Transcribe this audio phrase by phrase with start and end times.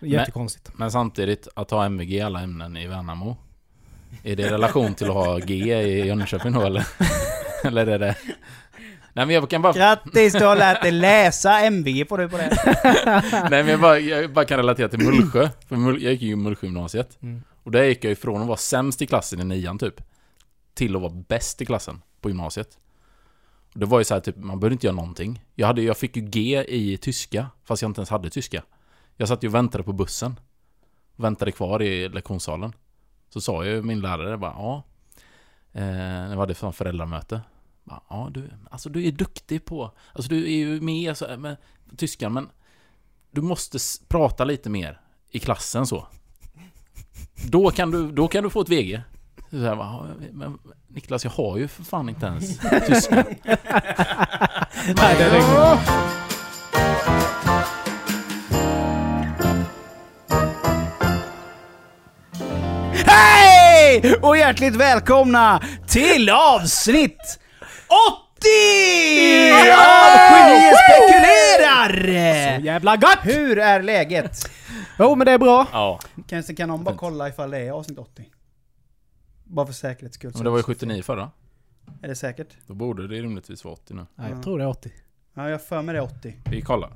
[0.00, 0.70] Jättekonstigt.
[0.74, 3.36] Men samtidigt, att ha MVG i alla ämnen i Värnamo.
[4.22, 6.86] Är det i relation till att ha G i Jönköping då eller?
[7.64, 8.16] eller är det...
[9.12, 9.72] Nej men jag kan bara...
[9.72, 12.58] Grattis, du har lärt dig läsa MVG på det på det.
[13.50, 15.48] Nej men jag bara, jag bara kan relatera till Mullsjö.
[15.68, 17.22] För jag gick ju i Mullsjögymnasiet.
[17.22, 17.42] Mm.
[17.62, 20.00] Och där gick jag ifrån att vara sämst i klassen i nian typ.
[20.74, 22.78] Till att vara bäst i klassen på gymnasiet.
[23.72, 25.44] Och det var ju så här, typ, man behövde inte göra någonting.
[25.54, 28.62] Jag, hade, jag fick ju G i tyska, fast jag inte ens hade tyska.
[29.20, 30.40] Jag satt ju och väntade på bussen.
[31.16, 32.72] Väntade kvar i lektionssalen.
[33.30, 34.82] Så sa ju min lärare bara, ja.
[35.72, 37.40] Eh, när vi hade ett föräldramöte.
[37.84, 41.56] Bara, Ja, du, alltså du är duktig på, alltså du är ju med så, med
[41.96, 42.48] tyskan, men
[43.30, 45.00] du måste s- prata lite mer
[45.30, 46.06] i klassen så.
[47.50, 49.02] Då kan du, då kan du få ett VG.
[49.50, 53.26] Så här, bara, men Niklas, jag har ju för fan inte ens tyska.
[64.02, 64.14] Hej!
[64.22, 67.40] Och hjärtligt välkomna till avsnitt
[67.86, 68.48] 80
[69.72, 72.58] av Genier spekulerar!
[72.58, 73.18] Så jävla gott!
[73.22, 74.50] Hur är läget?
[74.98, 75.66] Jo men det är bra.
[75.72, 78.24] Ja, Kanske kan någon bara kolla ifall det är avsnitt 80?
[79.44, 80.32] Bara för säkerhets skull.
[80.34, 81.30] men det var ju 79 förra.
[82.02, 82.48] Är det säkert?
[82.66, 84.06] Då borde det rimligtvis vara 80 nu.
[84.14, 84.92] Nej, jag tror det är 80.
[85.34, 86.34] Ja, jag för mig det är 80.
[86.50, 86.90] Vi kollar.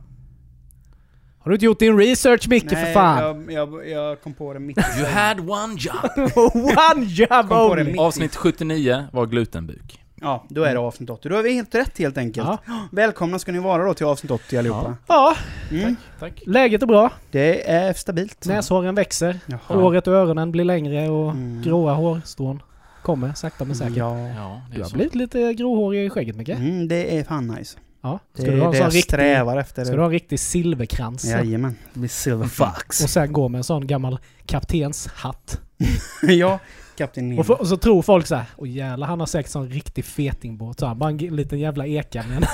[1.45, 3.47] Har du inte gjort din research Micke för fan?
[3.49, 6.31] Jag, jag, jag kom på det mitt You had one job!
[6.55, 7.91] One job only!
[7.95, 7.99] i.
[7.99, 9.99] Avsnitt 79 var glutenbuk.
[10.21, 11.29] Ja, då är det avsnitt 80.
[11.29, 12.47] Då har vi helt rätt helt enkelt.
[12.49, 12.59] Ja.
[12.93, 14.97] Välkomna ska ni vara då till avsnitt 80 allihopa.
[15.07, 15.37] ja,
[15.71, 15.97] Mm.
[16.21, 16.43] Tack.
[16.47, 17.11] läget är bra.
[17.31, 18.47] Det är stabilt.
[18.47, 19.39] Näshåren växer.
[19.47, 19.59] Jaha.
[19.67, 21.63] Håret och öronen blir längre och Mm.
[21.63, 22.63] gråa hårstrån
[23.03, 23.97] kommer sakta men säkert.
[23.97, 24.19] Ja.
[24.19, 24.97] Ja, det Du är har så.
[24.97, 26.49] blivit lite gråhårig i skägget Micke.
[26.49, 27.79] Mm, det är fan nice.
[28.03, 28.19] Ja.
[28.37, 29.85] Det Ska är du ha en det sån jag riktig, strävar efter.
[29.85, 31.25] ska du ha en riktig silverkrans?
[31.25, 31.77] Jajamän.
[31.95, 33.03] Det blir Silver Fox.
[33.05, 35.61] Och sen gå med en sån gammal kaptenshatt.
[36.23, 36.59] ja,
[36.97, 37.41] Kapten Nemo.
[37.41, 40.05] Och, för, och så tror folk så här, åh jävlar han har säkert sån riktig
[40.05, 40.79] fetingbåt.
[40.81, 42.45] Så han bara en liten jävla eka med en,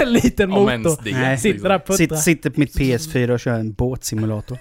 [0.06, 1.04] en liten motor.
[1.04, 1.12] det.
[1.12, 1.38] Nej.
[1.38, 1.96] Sitter där och puttrar.
[1.96, 4.58] Sitt, sitter på mitt PS4 och kör en båtsimulator.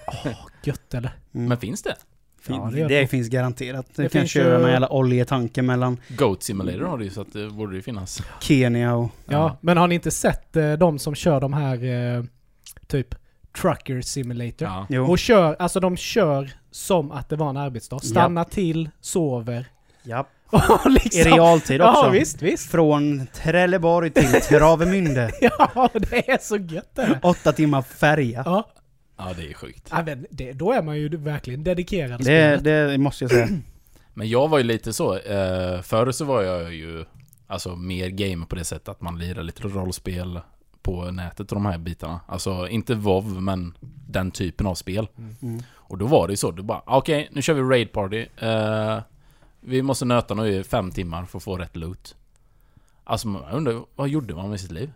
[0.64, 1.12] Gött eller?
[1.36, 1.48] Mm.
[1.50, 1.96] Men finns det?
[2.42, 3.86] Fin- Ja, det det, finns garanterat.
[3.96, 7.10] Du Det kan finns köra ju- någon jävla oljetanker mellan Goat Simulator har du ju
[7.10, 8.22] så att det borde det finnas.
[8.42, 9.10] Kenya och...
[9.26, 11.84] Ja, men har ni inte sett eh, de som kör de här
[12.18, 12.24] eh,
[12.88, 13.16] typ
[13.62, 14.68] Trucker Simulator?
[14.68, 14.86] Ja.
[14.90, 15.06] Jo.
[15.06, 18.00] Och kör, alltså de kör som att det var en arbetsdag.
[18.00, 19.66] Stannar till, sover.
[20.04, 20.28] Ja.
[20.52, 22.02] Och I liksom, realtid också.
[22.04, 22.72] Ja visst, visst.
[22.72, 25.32] Från Trelleborg till Travemünde.
[25.42, 27.20] Ja, det är så gött det här.
[27.24, 28.42] Åtta timmar färja.
[28.46, 28.70] Ja,
[29.20, 29.88] ja, det är sjukt.
[29.92, 33.48] ja men det, då är man ju verkligen dedikerad Det, det måste jag säga.
[34.14, 37.06] Men jag var ju lite så, eh, förr så var jag ju
[37.48, 40.40] alltså mer game på det sättet att man lirar lite rollspel
[40.82, 42.20] på nätet och de här bitarna.
[42.28, 43.74] Alltså inte WoW men
[44.08, 45.08] den typen av spel.
[45.42, 45.64] Mm.
[45.74, 48.26] Och då var det ju så, du bara okej nu kör vi raid party.
[48.38, 49.00] Eh,
[49.60, 52.16] vi måste nöta nu i fem timmar för att få rätt loot.
[53.04, 54.92] Alltså man undrar, vad gjorde man med sitt liv?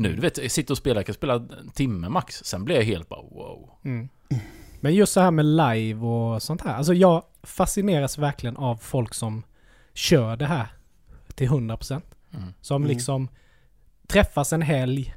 [0.00, 2.44] Nu du vet, jag sitter och spelar, jag kan spela en timme max.
[2.44, 3.70] Sen blir jag helt bara wow.
[3.84, 4.08] Mm.
[4.80, 6.74] Men just så här med live och sånt här.
[6.74, 9.42] Alltså jag fascineras verkligen av folk som
[9.94, 10.66] kör det här
[11.34, 12.02] till 100%.
[12.34, 12.52] Mm.
[12.60, 12.88] Som Mm.
[12.94, 13.28] liksom
[14.06, 15.14] träffas en helg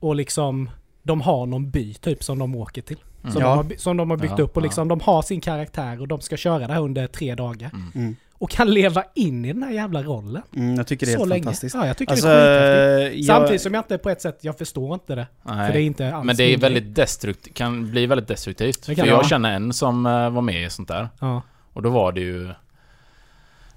[0.00, 0.70] och liksom
[1.02, 2.98] de har någon by typ som de åker till.
[3.22, 3.32] Mm.
[3.32, 3.48] Som, Ja.
[3.48, 6.08] de, har, som de har byggt Ja, upp och liksom de har sin karaktär och
[6.08, 7.70] de ska köra det här under tre dagar.
[7.94, 8.16] Mm.
[8.40, 8.44] Mm.
[8.44, 10.42] Och kan leva in i den här jävla rollen.
[10.56, 11.42] Mm, jag tycker det är så helt länge.
[11.44, 11.74] fantastiskt.
[11.74, 13.28] Ja, jag tycker Alltså, det är skithäftigt.
[13.28, 15.26] jag, Samtidigt som jag inte på ett sätt, jag förstår inte det.
[15.42, 15.66] Nej.
[15.66, 18.86] För det är inte alls Men det är väldigt destruktivt, kan bli väldigt destruktivt.
[18.86, 19.24] För jag vara.
[19.24, 21.08] känner en som eh, var med i sånt där.
[21.20, 21.42] Ja.
[21.72, 22.50] Och då var det ju...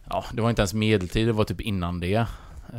[0.09, 2.25] Ja, det var inte ens medeltid, det var typ innan det.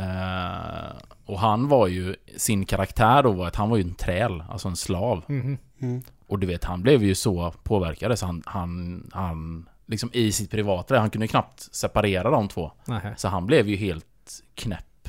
[0.00, 0.96] Eh,
[1.26, 2.16] och han var ju...
[2.36, 5.22] Sin karaktär då var att han var ju en träl, alltså en slav.
[5.26, 5.58] Mhm.
[5.80, 6.02] Mm.
[6.26, 8.42] Och du vet, han blev ju så påverkad så han...
[8.46, 9.10] Han...
[9.12, 12.72] han liksom i sitt privata, han kunde ju knappt separera de två.
[12.84, 13.14] Nähä.
[13.16, 14.06] Så han blev ju helt
[14.54, 15.08] knäpp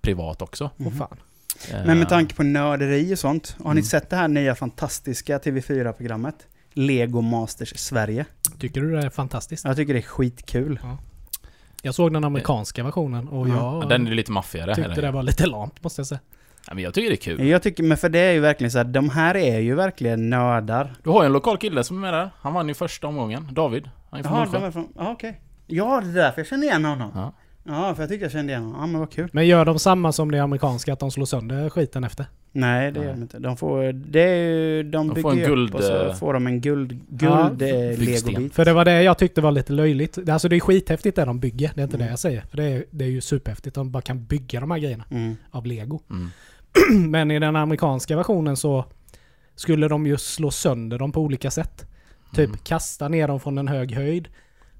[0.00, 0.70] privat också.
[0.78, 1.16] Åh fan.
[1.72, 3.84] Eh, Men med tanke på nörderi och sånt, har ni Mm.
[3.84, 6.34] sett det här nya fantastiska TV4-programmet?
[6.72, 8.24] Lego Masters Sverige.
[8.58, 9.64] Tycker du det är fantastiskt?
[9.64, 10.78] Jag tycker det är skitkul.
[11.82, 13.54] Jag såg den amerikanska versionen och Ja.
[13.54, 14.74] jag ja, Den är lite maffigare.
[14.74, 15.02] tyckte eller?
[15.02, 16.20] det var lite lamt måste jag säga.
[16.68, 17.46] Ja, men jag tycker det är kul.
[17.48, 20.30] Jag tycker, men för det är ju verkligen så här, de här är ju verkligen
[20.30, 20.94] nördar.
[21.02, 22.30] Du har ju en lokal kille som är med där.
[22.40, 23.48] Han vann ju första omgången.
[23.52, 23.88] David.
[24.10, 24.58] Han är från Jaha, Mullsjö.
[24.60, 24.88] de är från...
[24.96, 25.40] Ja, okej.
[25.66, 27.10] Ja, det är därför jag känner igen honom.
[27.14, 27.32] Ja.
[27.68, 28.80] Ja, för jag tyckte jag kände igen honom.
[28.80, 29.28] Ja, men vad kul.
[29.32, 32.26] Men gör de samma som det amerikanska, att de slår sönder skiten efter?
[32.52, 33.08] Nej, det Nej.
[33.08, 33.38] gör de inte.
[33.38, 33.92] De får...
[33.92, 34.82] Det är ju...
[34.82, 37.00] De, De bygger får en guld, upp och så eh, får de en guld...
[37.20, 38.32] Ja, Guld eh, byggsten.
[38.32, 38.54] legobit.
[38.54, 40.28] För det var det jag tyckte var lite löjligt.
[40.28, 42.06] Alltså det är skithäftigt det de bygger, det är inte Mm.
[42.06, 42.40] det jag säger.
[42.50, 45.36] För det är, det är ju superhäftigt, de bara kan bygga de här grejerna Mm.
[45.50, 46.00] av lego.
[46.10, 46.30] Mm.
[47.08, 48.84] Men i den amerikanska versionen så
[49.54, 51.86] skulle de ju slå sönder dem på olika sätt.
[52.34, 52.58] Typ Mm.
[52.64, 54.28] kasta ner dem från en hög höjd,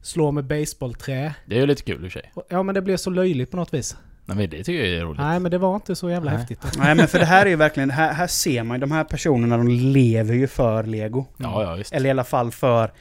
[0.02, 1.34] slå med baseballträ.
[1.46, 2.32] Det är ju lite kul i och för sig.
[2.48, 3.96] Ja men det blev så löjligt på något vis.
[4.24, 5.20] Nej, men det tycker jag är roligt.
[5.20, 6.40] Nej men det var inte så jävla Nej.
[6.40, 6.58] häftigt.
[6.78, 9.04] Nej men för det här är ju verkligen, här, här ser man ju de här
[9.04, 11.26] personerna, de lever ju för lego.
[11.36, 11.92] Ja, ja visst.
[11.92, 12.92] Eller i alla fall för,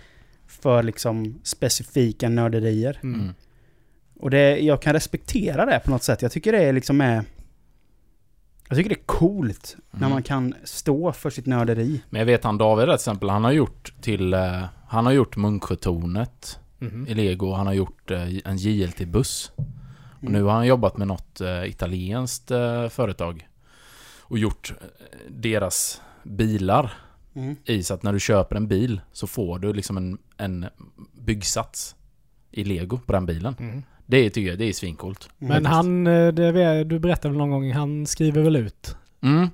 [0.48, 3.00] för liksom specifika nörderier.
[3.04, 3.20] Mm.
[3.22, 3.34] Mm.
[4.20, 6.22] Och det, jag kan respektera det på något sätt.
[6.22, 7.24] Jag tycker det är liksom är...
[8.68, 10.10] Jag tycker det är coolt när Mm.
[10.12, 12.02] man kan stå för sitt nörderi.
[12.10, 14.34] Men jag vet han David till exempel, han har gjort till...
[14.34, 17.08] eh, Han har gjort Munksjötornet Mhm.
[17.08, 17.54] i Lego.
[17.54, 19.52] Han har gjort eh, en JLT-buss.
[20.18, 20.34] Och Mm.
[20.34, 22.48] nu har han jobbat med något eh, italienskt
[22.90, 23.48] företag.
[24.22, 24.74] Och gjort
[25.30, 26.94] deras bilar
[27.36, 27.56] Mm.
[27.66, 30.66] i så att när du köper en bil så får du liksom en, en
[31.14, 31.96] byggsats
[32.52, 33.84] i Lego på den bilen.
[34.08, 34.24] Mm.
[34.24, 35.30] Det tycker jag det är svincoolt.
[35.38, 39.50] Men han, eh, det, du berättade väl någon gång, han skriver väl ut Mm.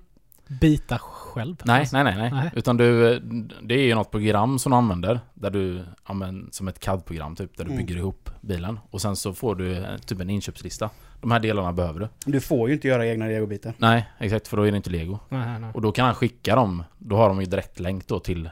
[0.61, 1.55] bitar själv?
[1.63, 2.51] Nej, Alltså, nej, nej, nej, Nej.
[2.55, 3.21] Utan du, eh,
[3.61, 7.35] det är ju något program som du använder där du, ja men som ett CAD-program
[7.35, 7.85] typ, där du Mm.
[7.85, 8.79] bygger ihop bilen.
[8.89, 10.89] Och sen så får du eh, typ en inköpslista.
[11.21, 12.07] De här delarna behöver du.
[12.31, 13.73] Du får ju inte göra egna legobitar.
[13.77, 15.19] Nej, exakt, för då är det inte Lego.
[15.29, 15.71] Nej, nej.
[15.73, 18.49] Och då kan han skicka dem, då har de ju direktlänk då till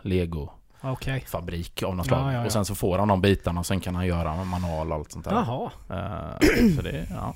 [0.82, 1.88] Lego-fabrik Okej.
[1.88, 2.34] av något Ja, slag.
[2.34, 2.46] ja, ja.
[2.46, 5.12] Och sen så får han de bitarna och sen kan han göra manual och allt
[5.12, 5.32] sånt där.
[5.32, 5.72] Jaha.
[5.90, 7.34] Eh, så det, ja.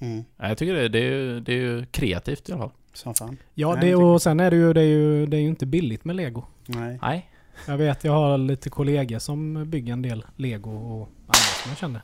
[0.00, 0.24] Mm.
[0.36, 2.70] Ja, Jag tycker det, det, är det är ju kreativt i alla fall.
[2.92, 3.36] Som fan.
[3.54, 6.04] Ja, det, och sen är det ju, det är ju, det är ju inte billigt
[6.04, 6.44] med lego.
[6.66, 6.98] Nej.
[7.02, 7.30] Nej.
[7.66, 11.78] Jag vet, jag har lite kollegor som bygger en del lego och andra som jag
[11.78, 12.02] känner.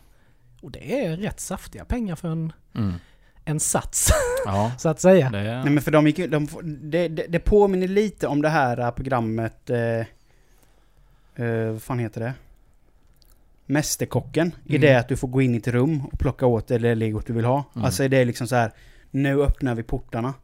[0.63, 2.95] Och det är rätt saftiga pengar för en, Mm.
[3.45, 4.11] en sats,
[4.47, 5.31] Ja, så att säga.
[5.31, 5.63] det är...
[5.63, 9.71] Nej men för de gick de, det, det, det påminner lite om det här programmet,
[9.71, 10.07] eh,
[11.37, 12.33] eh, vad fan heter det?
[13.67, 14.55] Mästerkocken.
[14.67, 14.81] I Mm.
[14.81, 17.27] det att du får gå in i ett rum och plocka åt dig det legot
[17.27, 17.65] du vill ha.
[17.75, 17.85] Mm.
[17.85, 18.71] Alltså det är liksom så här,
[19.11, 20.35] nu öppnar vi portarna.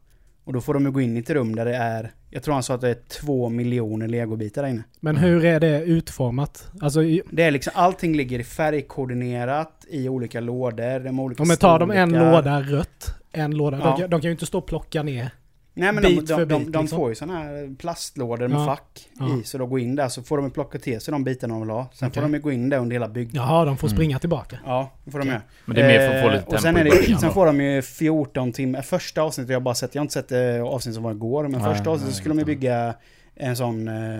[0.43, 2.53] Och då får de ju gå in i ett rum där det är, jag tror
[2.53, 4.83] han sa att det är två miljoner legobitar där inne.
[4.99, 5.29] Men Mm.
[5.29, 6.67] hur är det utformat?
[6.81, 11.59] Alltså, i- Det är liksom, allting ligger färgkoordinerat i olika lådor, de olika om jag
[11.59, 13.77] tar dem en låda rött, en låda.
[13.77, 13.83] Ja.
[13.91, 15.29] De, kan- de kan ju inte stå och plocka ner.
[15.79, 16.97] Nej men de, bit de, de, bit, de liksom.
[16.99, 18.65] får ju sådana här plastlådor med Ja.
[18.65, 19.39] fack Ja.
[19.39, 21.61] i, så de går in där så får de plocka till sig de bitarna de
[21.61, 21.89] vill ha.
[21.93, 22.15] Sen Okej.
[22.21, 23.49] får de ju gå in där under hela byggnaden.
[23.51, 23.97] Jaha, de får Mm.
[23.97, 24.59] springa tillbaka.
[24.65, 25.41] Ja, det får de göra.
[25.65, 27.31] Men det är mer för att få Eh, lite tempo Och sen, är det, sen
[27.33, 30.31] får de ju 14 timmar, första avsnittet jag har bara sett, jag har inte sett
[30.31, 32.93] eh, avsnittet som var igår, men Nej, första avsnittet nej, skulle de ju bygga
[33.35, 34.19] en sån eh,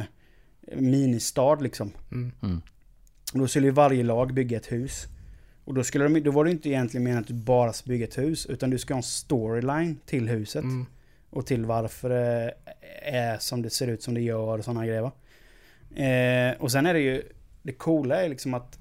[0.75, 1.91] ministad liksom.
[2.11, 2.31] Mm.
[2.43, 2.61] Mm.
[3.33, 5.07] Och då skulle ju varje lag bygga ett hus.
[5.65, 8.05] Och då, skulle de, då var det inte egentligen menat att du bara ska bygga
[8.07, 10.63] ett hus, utan du ska ha en storyline till huset.
[10.63, 10.85] Mm.
[11.29, 12.53] Och till varför det
[13.03, 15.11] är som det ser ut som det gör och sådana grejer va?
[16.03, 17.23] Eh, och sen är det ju,
[17.61, 18.79] det coola är liksom att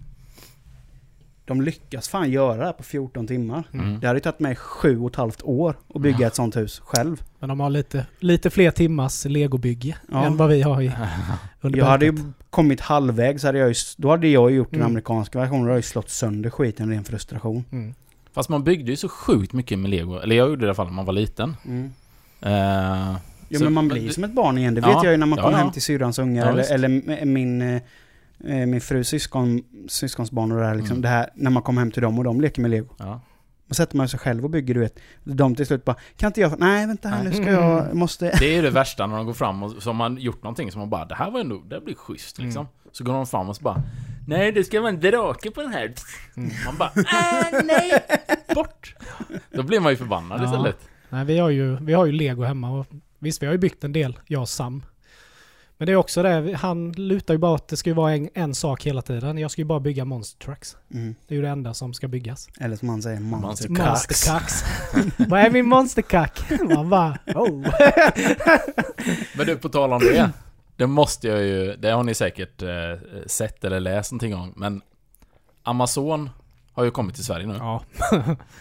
[1.45, 3.65] de lyckas fan göra det här på 14 timmar.
[3.75, 4.01] Mm.
[4.01, 6.79] Det hade ju tagit mig sju och ett halvt år att bygga ett sånt hus
[6.85, 7.23] själv.
[7.39, 10.25] Men de har lite, lite fler timmars legobygge Ja.
[10.27, 10.93] än vad vi har i,
[11.61, 12.17] under Jag hade ju
[12.51, 14.91] kommit halvvägs, hade jag ju, då hade jag gjort den Mm.
[14.93, 17.65] amerikanska versionen, då hade jag ju slått sönder skiten i ren frustration.
[17.73, 17.95] Mm.
[18.33, 20.19] Fast man byggde ju så sjukt mycket med lego.
[20.19, 21.57] Eller jag gjorde det i alla fall när man var liten.
[21.67, 21.93] Mm.
[22.41, 23.17] Eh,
[23.51, 25.17] Jo Så- men man blir det- som ett barn igen, det Ja, vet jag ju
[25.17, 25.65] när man ja, kommer ja.
[25.65, 27.81] hem till syrrans ungar eller, eller min, eh,
[28.67, 30.93] min frus syskon, syskonsbarn och det här liksom.
[30.93, 31.03] Mm.
[31.03, 32.89] Det här när man kommer hem till dem och de leker med lego.
[33.69, 34.99] Då sätter man sig själv och bygger du vet.
[35.25, 38.25] De till slut bara, kan inte jag, nej vänta här nu ska jag, måste...
[38.39, 40.73] Det är ju det värsta när de går fram och så har man gjort någonting
[40.73, 42.69] som man bara Det här var ändå, det blir schysst liksom.
[42.93, 43.83] Så går de fram och så bara
[44.27, 45.93] Nej det ska vara en drake på den här.
[46.37, 46.51] Mm.
[46.67, 47.93] Man bara äh, nej!
[48.55, 48.95] Bort!
[49.53, 50.45] Då blir man ju förbannad Ja.
[50.45, 50.79] istället.
[51.11, 52.87] Nej, vi har, ju, vi har ju lego hemma och
[53.19, 54.83] visst, vi har ju byggt en del, jag och Sam.
[55.81, 58.29] Men det är också det, han lutar ju bara att det ska ju vara en,
[58.35, 59.39] en sak hela tiden.
[59.39, 60.77] Jag ska ju bara bygga monster trucks.
[60.95, 61.15] Mm.
[61.27, 62.49] Det är ju det enda som ska byggas.
[62.61, 63.69] Eller som man säger, monster.
[63.69, 64.65] Monster Monsterkax.
[65.29, 66.43] Vad är min monsterkack?
[66.75, 67.61] Man bara, oh.
[69.37, 70.31] Men du, på tal om det.
[70.77, 72.69] Det måste jag ju, det har ni säkert eh,
[73.27, 74.53] sett eller läst någonting om.
[74.57, 74.83] Men
[75.63, 76.31] Amazon
[76.73, 77.55] har ju kommit till Sverige nu.
[77.59, 77.83] Ja,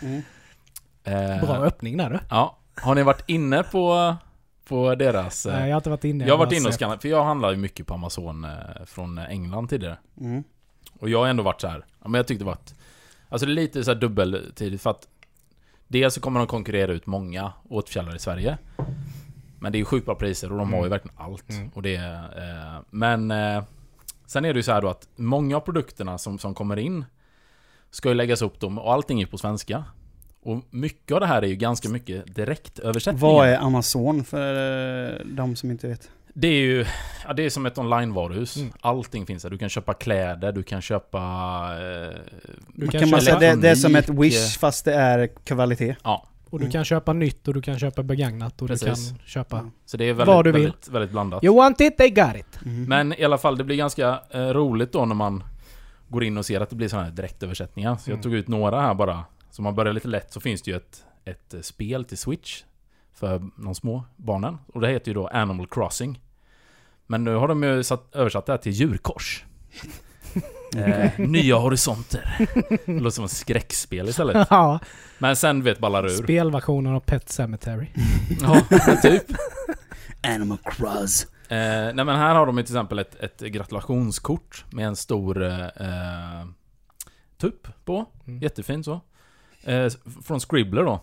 [0.01, 0.22] Mm.
[1.08, 2.20] Eh, bra öppning där du.
[2.30, 2.58] Ja.
[2.76, 4.16] Har ni varit inne på,
[4.68, 5.46] på deras...
[5.46, 6.26] eh, Nej, jag har inte varit inne.
[6.28, 8.50] jag har varit inne och skannat, för jag handlar ju mycket på Amazon eh,
[8.86, 9.98] från England tidigare.
[10.22, 10.44] Mm.
[11.00, 11.86] Och jag har ändå varit så här.
[12.00, 12.76] Men jag tyckte det var att...
[13.30, 15.08] Alltså det är lite så här dubbeltidigt för att...
[15.88, 18.58] Dels så kommer de konkurrera ut många återförsäljare i Sverige.
[19.60, 20.90] Men det är ju sjukt bra priser och de har ju Mm.
[20.90, 21.50] verkligen allt.
[21.50, 21.70] Mm.
[21.74, 23.32] Och det, eh, men...
[23.32, 23.64] Eh,
[24.26, 27.06] sen är det ju så här då att många av produkterna som, som kommer in
[27.90, 29.84] ska ju läggas upp dem och allting är på svenska.
[30.48, 33.34] Och mycket av det här är ju ganska mycket direktöversättningar.
[33.34, 34.54] Vad är Amazon för
[35.10, 36.10] eh, de som inte vet?
[36.34, 36.86] Det är ju
[37.27, 38.56] ja, det är som ett online-varuhus.
[38.58, 38.74] Mm.
[38.82, 39.50] Allting finns där.
[39.50, 41.18] Du kan köpa kläder, du kan köpa...
[41.74, 42.16] Eh,
[42.75, 45.96] Du kan kan man säga, det, det är som ett Wish fast det är kvalitet.
[46.04, 46.72] Ja, Och du Mm.
[46.72, 49.10] kan köpa nytt och du kan köpa begagnat och Precis.
[49.10, 49.58] du kan köpa...
[49.60, 49.72] Mm.
[49.86, 50.62] Så det är Vad väldigt, du vill.
[50.68, 51.44] väldigt, väldigt blandat.
[51.44, 52.60] You want it, they got it!
[52.66, 52.84] Mm.
[52.84, 55.44] Men i alla fall, det blir ganska eh, roligt då när man
[56.08, 57.96] går in och ser att det blir sådana här direktöversättningar.
[57.96, 58.24] Så jag Mm.
[58.24, 59.24] tog ut några här bara.
[59.50, 62.18] Så om man börjar lite lätt så finns det ju ett, ett eh, spel till
[62.18, 62.63] Switch
[63.13, 64.58] för de små barnen.
[64.74, 66.22] Och det heter ju då Animal Crossing.
[67.08, 69.46] Men nu har de ju satt, översatt det här till djurkors.
[70.75, 72.48] eh, nya horisonter.
[72.86, 74.48] Det låter som ett skräckspel istället.
[74.50, 74.80] Ja,
[75.18, 76.10] Men sen vet ballar ur.
[76.10, 77.88] spelversionen av Pet Cemetery.
[78.42, 78.62] Ja,
[79.01, 79.24] typ.
[80.24, 81.27] Animal Cross.
[81.50, 85.44] Eh, nej men här har de ju till exempel ett, ett gratulationskort med en stor
[85.44, 86.46] eh, eh,
[87.38, 88.06] tupp på.
[88.27, 88.39] Mm.
[88.39, 89.01] Jättefint så.
[89.68, 89.88] Eh,
[90.26, 91.00] från Scribbler då.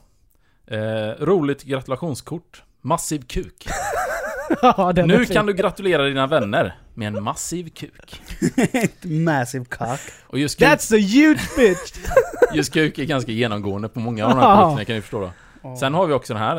[0.77, 2.63] Eh, roligt gratulationskort.
[2.81, 3.67] Massiv kuk.
[4.63, 8.21] ja, nu kan du gratulera dina vänner med en massiv kuk.
[8.73, 10.01] Ett massive cock.
[10.27, 11.95] Och just kuk, That's a huge bitch!
[12.55, 14.57] just kuk är ganska genomgående på många av de här Ja.
[14.57, 15.31] produkterna kan ni förstå då.
[15.77, 16.57] Sen har vi också den här.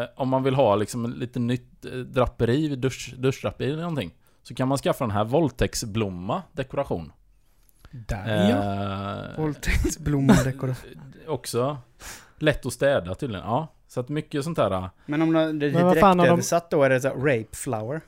[0.00, 4.10] Eh, om man vill ha liksom lite nytt eh, draperi, dusch, duschdraperi eller någonting.
[4.42, 7.12] Så kan man skaffa den här Voltex-blomma dekoration.
[7.90, 9.32] Där ja.
[9.32, 10.90] Eh, Våldtäktsblommadekoration.
[11.26, 11.78] också
[12.38, 13.44] lätt att städa tydligen.
[13.46, 14.70] Ja, så att mycket sånt här.
[14.72, 18.00] äh, Men om det är direkt de- då är det så rape flower.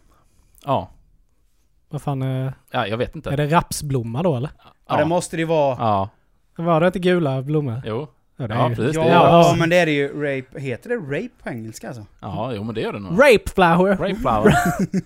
[0.65, 0.91] Ja,
[1.89, 3.31] Vad fan, eh, ja jag vet inte.
[3.31, 4.51] är det rapsblomma då eller?
[4.89, 5.77] Ja, det måste det ju vara.
[5.79, 6.09] Ja,
[6.57, 7.83] Var det inte gula blommor?
[7.85, 8.09] jo.
[8.37, 8.77] Ja, det Ja, är ju...
[8.77, 8.95] precis.
[8.97, 9.55] Ja, det är Ja.
[9.59, 10.61] men det är det ju rape.
[10.61, 12.07] Heter det rape på engelska alltså?
[12.21, 13.13] Ja, jo men det gör det nog.
[13.13, 13.97] Rape flower!
[13.97, 14.53] Rape flower.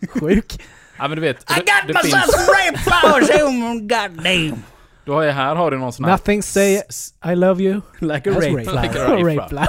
[0.21, 0.63] Sjuk.
[0.99, 1.51] Ja men du vet.
[1.51, 3.31] I got det myself finns, some rape flowers!
[3.43, 4.63] Oh goddamn!
[5.05, 6.13] du har ju här har du någon sån här...
[6.13, 6.83] Nothing say
[7.25, 7.81] I love you.
[7.99, 8.83] Like a rape flower.
[8.83, 9.49] Like a rape Rape flower.
[9.49, 9.69] flower.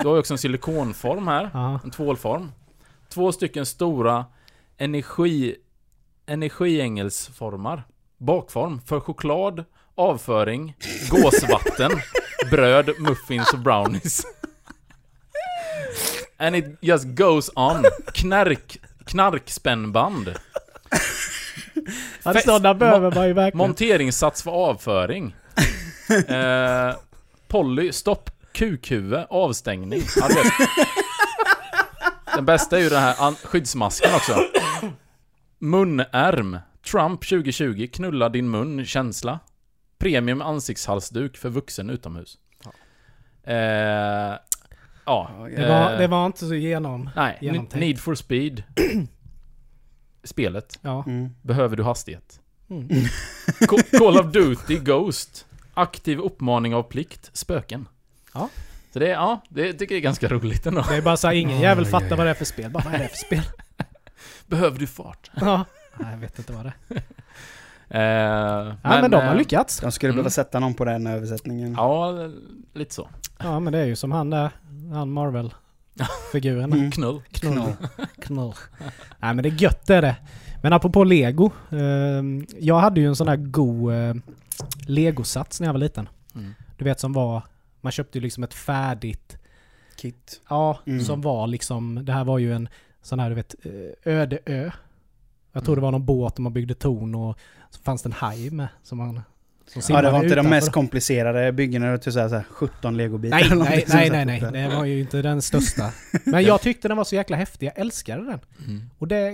[0.00, 1.50] Du har ju också en silikonform här.
[1.54, 1.80] Ja.
[1.84, 2.52] En tvålform.
[3.08, 4.24] Två stycken stora
[4.78, 5.56] energi...
[6.26, 7.82] Energiängelsformar.
[8.18, 9.64] Bakform för choklad,
[9.94, 10.76] avföring,
[11.10, 11.90] gåsvatten,
[12.50, 14.26] bröd, muffins och brownies.
[16.36, 17.84] And it just goes on.
[18.14, 18.76] Knark...
[19.06, 20.34] Knarkspännband.
[22.22, 23.58] Ja, sådana behöver man ju verkligen.
[23.58, 25.36] Monteringssats för avföring.
[26.28, 26.94] Eh,
[27.48, 30.02] Polly, stopp, kukhuvud, avstängning.
[30.16, 30.28] Ja.
[32.34, 34.36] Den bästa är ju den här skyddsmasken också.
[35.58, 36.58] Munärm.
[36.90, 39.40] Trump 2020, knulla din mun, känsla.
[39.98, 42.38] Premium ansiktshalsduk för vuxen utomhus.
[43.44, 43.54] Eh,
[45.06, 45.30] ja.
[45.56, 47.10] det, var, eh, det var inte så genom...
[47.16, 47.74] Nej, genomtänkt.
[47.74, 48.62] Need for speed.
[50.24, 50.78] Spelet.
[50.82, 51.04] Ja.
[51.06, 51.30] Mm.
[51.42, 52.40] Behöver du hastighet?
[52.70, 52.88] Mm.
[53.60, 55.46] Ca- Call of Duty Ghost.
[55.74, 57.30] Aktiv uppmaning av plikt.
[57.32, 57.88] Spöken.
[58.34, 58.48] Ja.
[58.92, 60.84] Så det, är- ja, det tycker jag är ganska roligt ändå.
[60.88, 62.70] Det är bara så här, ingen jävel fattar vad det är för spel.
[62.70, 63.42] Bara, vad är det för spel?
[64.46, 65.30] Behöver du fart?
[65.34, 65.64] Ja.
[65.96, 67.02] Nej, jag vet inte vad det är.
[67.88, 68.00] Eh,
[68.82, 69.80] Ja, men, de har eh, lyckats.
[69.80, 70.16] De skulle Mm.
[70.16, 71.72] behöva sätta någon på den översättningen.
[71.76, 72.12] Ja,
[72.74, 73.08] lite så.
[73.38, 74.50] Ja, men det är ju som han där,
[74.92, 75.10] han
[75.94, 76.72] Marvel-figuren.
[76.72, 76.90] Mm.
[76.90, 77.20] Knull.
[77.30, 77.72] Knull.
[78.18, 78.52] Knull.
[79.18, 80.16] Nej men det är gött det är det.
[80.62, 81.50] Men apropå lego.
[81.70, 82.22] Eh,
[82.58, 84.14] jag hade ju en sån där god eh,
[84.86, 86.08] legosats när jag var liten.
[86.34, 86.54] Mm.
[86.78, 87.42] Du vet som var,
[87.80, 89.38] man köpte ju liksom ett färdigt,
[89.96, 90.40] Kit.
[90.48, 91.04] ja, Mm.
[91.04, 92.68] som var liksom, det här var ju en
[93.02, 94.70] sån här du vet, eh, öde ö.
[95.52, 95.80] Jag tror Mm.
[95.80, 97.38] det var någon båt och man byggde torn och
[97.70, 99.22] så fanns det en haj med som man som
[99.88, 101.84] Ja, det var inte de mest komplicerade byggena.
[101.86, 103.36] Det var typ så här, så här 17 legobitar.
[103.36, 104.68] Nej, eller nej, nej, nej, nej.
[104.68, 105.90] Det var ju inte den största.
[106.24, 107.66] Men jag tyckte den var så jäkla häftig.
[107.66, 108.40] Jag älskade den.
[108.66, 108.90] Mm.
[108.98, 109.32] Och det,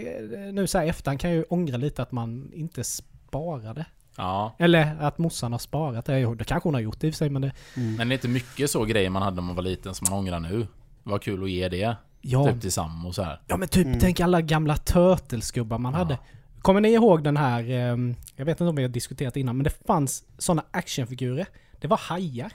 [0.52, 3.84] nu så här efterhand kan jag ju ångra lite att man inte sparade.
[4.16, 4.56] Ja.
[4.58, 6.34] Eller att morsan har sparat det.
[6.34, 7.52] Det kanske hon har gjort i och för sig, men det...
[7.76, 7.94] Mm.
[7.96, 10.18] Men det är inte mycket så grejer man hade när man var liten som man
[10.18, 10.66] ångrar nu.
[11.02, 11.96] Vad kul att ge det.
[12.20, 13.40] Ja, Typ till Sam och så här.
[13.46, 13.98] ja men typ Mm.
[14.00, 15.98] tänk alla gamla Turtles-gubbar man Ja.
[15.98, 16.18] hade.
[16.62, 19.64] Kommer ni ihåg den här, ehm, jag vet inte om vi har diskuterat innan, men
[19.64, 21.46] det fanns sådana actionfigurer.
[21.80, 22.52] Det var hajar.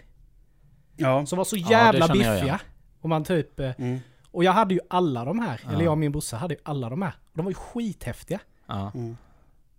[0.96, 1.26] Ja.
[1.26, 2.44] Som var så Ja, det jävla jag biffiga.
[2.44, 2.58] igen.
[3.02, 3.60] Och man typ...
[3.60, 4.00] eh, Mm.
[4.32, 5.62] Och jag hade ju alla de här.
[5.66, 5.72] Ja.
[5.72, 7.14] Eller jag och min brorsa hade ju alla de här.
[7.32, 8.40] Och de var ju skithäftiga.
[8.68, 8.92] Ja.
[8.96, 9.18] Mm.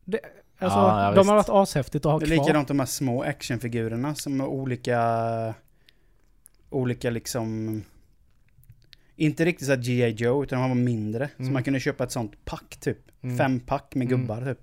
[0.04, 0.20] Det,
[0.58, 1.28] alltså, Ja, ja, de visst.
[1.28, 2.44] har varit ashäftigt att ha Det är kvar.
[2.44, 5.54] likadant de här små actionfigurerna som är olika...
[6.70, 7.82] Olika liksom...
[9.16, 10.10] Inte riktigt såhär G.I.
[10.10, 11.28] Joe, utan de var mindre.
[11.36, 11.52] Så Mm.
[11.52, 12.98] man kunde köpa ett sånt pack typ.
[13.22, 13.38] Mm.
[13.38, 14.20] Fem pack med Mm.
[14.20, 14.60] gubbar typ.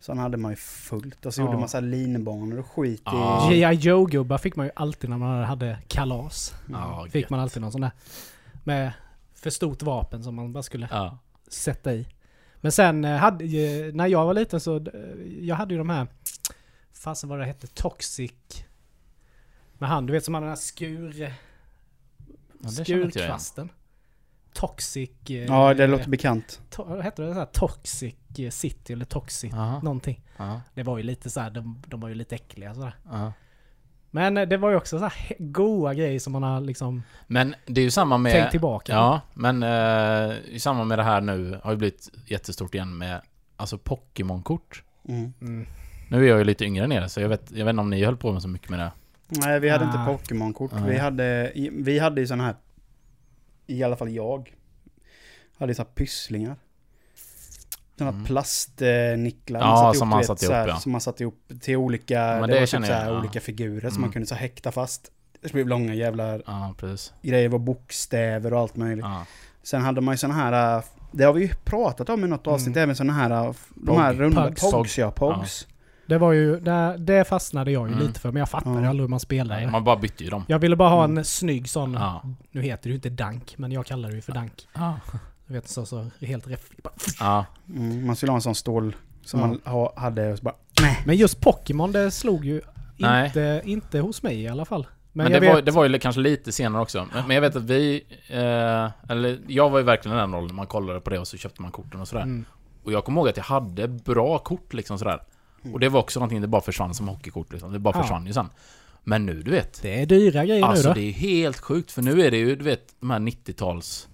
[0.00, 1.26] Sådana hade man ju fullt.
[1.26, 1.44] Och så Ja.
[1.46, 3.52] gjorde man såhär linbanor och skit Ja.
[3.52, 3.54] i...
[3.60, 3.74] G.I.
[3.74, 6.54] Joe-gubbar fick man ju alltid när man hade kalas.
[6.70, 7.30] Ja, Fick gött.
[7.30, 7.90] man alltid någon sån där.
[8.64, 8.92] Med
[9.34, 11.18] för stort vapen som man bara skulle Ja.
[11.48, 12.06] sätta i.
[12.60, 13.44] Men sen eh, hade,
[13.94, 14.82] när jag var liten så, eh,
[15.40, 16.06] jag hade ju de här,
[16.92, 18.32] fasen vad det hette, Toxic.
[19.78, 21.32] Med han, du vet som hade den här skur,
[22.62, 23.68] Ja, skurkvasten.
[24.52, 25.10] Toxic...
[25.30, 26.60] eh, Ja, det låter bekant.
[26.70, 27.32] to, vad hette det?
[27.32, 29.80] Så här, toxic eh, City eller Toxic Ja.
[29.82, 30.24] någonting.
[30.36, 30.60] Ja.
[30.74, 32.96] Det var ju lite så här, de, de var ju lite äckliga sådär.
[34.10, 37.54] Men eh, det var ju också så här goa grejer som man har liksom Men
[37.66, 38.32] det är ju samma med...
[38.32, 38.92] tänkt tillbaka.
[38.92, 43.20] Ja, men eh, i samband med det här nu har ju blivit jättestort igen med
[43.56, 44.82] alltså Pokémon-kort.
[45.08, 45.32] Mm.
[45.40, 45.66] Mm.
[46.10, 47.90] Nu är jag ju lite yngre än er, så jag vet, jag vet inte om
[47.90, 48.90] ni höll på med så mycket med det.
[49.28, 50.06] Nej, vi hade inte Ah.
[50.06, 50.70] Pokémon-kort.
[50.74, 50.90] Nej.
[50.90, 52.56] Vi hade, vi hade ju sådana här,
[53.66, 54.54] i alla fall jag,
[55.58, 56.56] hade sådana här pysslingar.
[57.98, 58.24] Sådana Mm.
[58.26, 59.60] plastnicklar.
[59.60, 60.76] Ja, som man satte så ihop, ja.
[60.76, 63.18] Som man satte ihop till olika, det, det typ så jag, ja.
[63.18, 64.00] olika figurer som Mm.
[64.00, 65.10] man kunde så häkta fast.
[65.40, 66.74] Det blev långa jävla Ja,
[67.22, 69.04] grejer, var bokstäver och allt möjligt.
[69.04, 69.26] Ja.
[69.62, 72.46] Sen hade man ju sådana här, äh, det har vi ju pratat om i något
[72.46, 72.82] avsnitt, Mm.
[72.82, 74.70] även sådana här, äh, de här runda, Pugs.
[74.70, 75.66] pogs, ja, pogs.
[76.08, 78.06] Det var ju, det, det fastnade jag ju Mm.
[78.06, 78.88] lite för, men jag fattade Ja.
[78.88, 79.60] aldrig hur man spelade.
[79.60, 80.44] Nej, man bara bytte ju dem.
[80.48, 81.24] Jag ville bara ha en Mm.
[81.24, 82.22] snygg sån, Ja.
[82.50, 84.68] nu heter det ju inte dank, men jag kallar det ju för dank.
[84.74, 84.94] Ja.
[85.46, 86.62] Du vet så, så helt rätt.
[87.20, 87.44] ja.
[87.68, 90.54] Mm, man skulle ha en sån stål som man ha, hade och så bara,
[91.06, 92.60] Men just Pokémon, det slog ju
[92.96, 93.26] Nej.
[93.26, 94.86] inte, inte hos mig i alla fall.
[95.12, 97.06] Men, Men, jag det, vet, var, det var ju kanske lite senare också.
[97.14, 98.04] Men, men jag vet att vi...
[98.28, 100.54] Eh, eller jag var ju verkligen i den rollen.
[100.56, 102.22] Man kollade på det och så köpte man korten och sådär.
[102.22, 102.44] Mm.
[102.84, 105.20] Och jag kommer ihåg att jag hade bra kort liksom sådär.
[105.72, 107.72] Och det var också någonting, det bara försvann som hockeykort liksom.
[107.72, 108.02] Det bara Ja.
[108.02, 108.48] försvann ju sen.
[109.04, 109.82] Men nu, du vet.
[109.82, 111.00] Det är dyra grejer Alltså nu då.
[111.00, 111.92] det är helt sjukt.
[111.92, 114.08] För nu är det ju, du vet, de här 90-tals...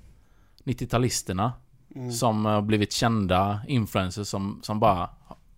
[0.65, 1.51] 90-talisterna.
[1.97, 2.13] mm.
[2.13, 5.11] Som har blivit kända influencers som, som bara...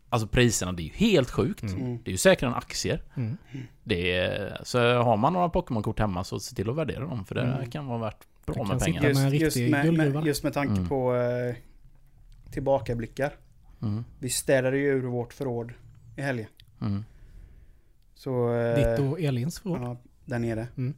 [0.08, 1.62] Alltså priserna, det är ju helt sjukt.
[1.62, 1.74] Mm.
[1.80, 1.98] Mm.
[2.04, 3.02] Det är ju säkrare än aktier.
[3.16, 3.36] Mm.
[3.84, 7.24] Det är, så har man några Pokémon-kort hemma så se till att värdera dem.
[7.24, 7.70] För det Mm.
[7.70, 9.00] kan vara värt bra med pengar.
[9.00, 10.88] sitta- Just, med just, med, just med tanke Mm.
[10.88, 11.54] på eh,
[12.52, 13.32] tillbakablickar.
[13.82, 14.04] Mm.
[14.18, 15.72] Vi städade ju ur vårt förråd
[16.16, 16.48] i helgen.
[16.80, 17.04] Mm.
[18.14, 18.54] Så...
[18.54, 19.80] eh, Ditt och Elins förråd.
[19.82, 20.68] ja, där nere.
[20.76, 20.94] Mm.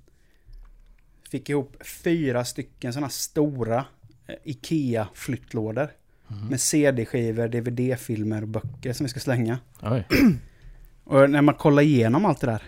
[1.31, 3.85] Fick ihop fyra stycken sådana stora
[4.27, 5.89] eh, IKEA-flyttlådor.
[6.31, 6.47] Mm.
[6.47, 9.59] Med CD-skivor, DVD-filmer och böcker som vi ska slänga.
[9.83, 10.07] Oj.
[11.05, 12.63] Och när man kollar igenom allt det där.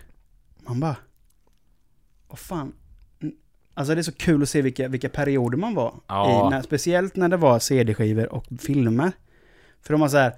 [0.66, 0.96] Man bara...
[2.28, 2.72] Vad fan.
[3.74, 6.46] Alltså det är så kul att se vilka, vilka perioder man var Ja.
[6.46, 6.50] i.
[6.50, 9.12] När, speciellt när det var CD-skivor och filmer.
[9.82, 10.32] För de var så här...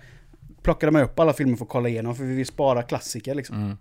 [0.62, 3.56] Plockade man upp alla filmer för att kolla igenom för vi vill spara klassiker liksom.
[3.56, 3.76] Mm.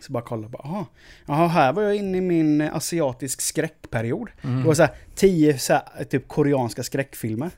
[0.00, 0.86] Så bara kolla, bara, aha,
[1.26, 4.28] jaha, här var jag inne i min eh, asiatisk skräckperiod.
[4.42, 4.60] Mm.
[4.60, 7.50] Det var så här, tio så här, typ koreanska skräckfilmer.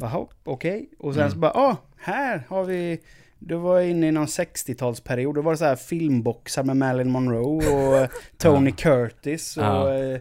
[0.00, 0.88] Jaha, okej.
[0.98, 1.32] Och sen Mm.
[1.32, 3.00] så bara, ah, här har vi...
[3.38, 5.34] Då var jag inne i någon 60-talsperiod.
[5.34, 10.18] Då var det så här filmboxar med Marilyn Monroe och eh, Tony Curtis och Ja.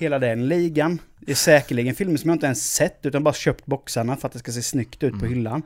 [0.00, 0.98] Hela den ligan.
[1.20, 4.32] Det är säkerligen filmer som jag inte ens sett utan bara köpt boxarna för att
[4.32, 5.28] det ska se snyggt ut på Mm.
[5.34, 5.62] hyllan.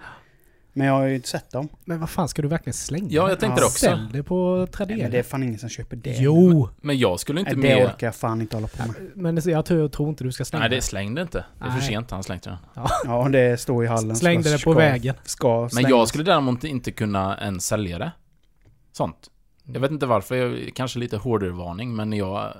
[0.76, 1.68] Men jag har ju inte sett dem.
[1.84, 3.06] Men vad fan ska du verkligen slänga?
[3.10, 3.78] Ja, jag tänkte det också.
[3.78, 4.98] Sälj det på Nej, Tradera.
[4.98, 6.16] men det är fan ingen som köper det.
[6.18, 6.68] Jo!
[6.80, 8.94] Men jag skulle inte Nej, det orkar jag fan inte hålla på med.
[9.14, 11.44] Men det- jag tror, jag tror inte du ska slänga Nej, det slängde inte.
[11.58, 11.88] Det är för Nej.
[11.88, 12.86] sent han slängde den.
[13.04, 14.16] Ja, det står i hallen.
[14.16, 15.14] Slängde det på ska- vägen.
[15.24, 18.12] Ska Men jag skulle däremot inte kunna ens sälja det.
[18.92, 19.30] Sånt.
[19.72, 22.52] Jag vet inte varför, jag, kanske lite hårdare varning men jag...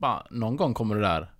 [0.00, 1.30] Bara, någon gång kommer det där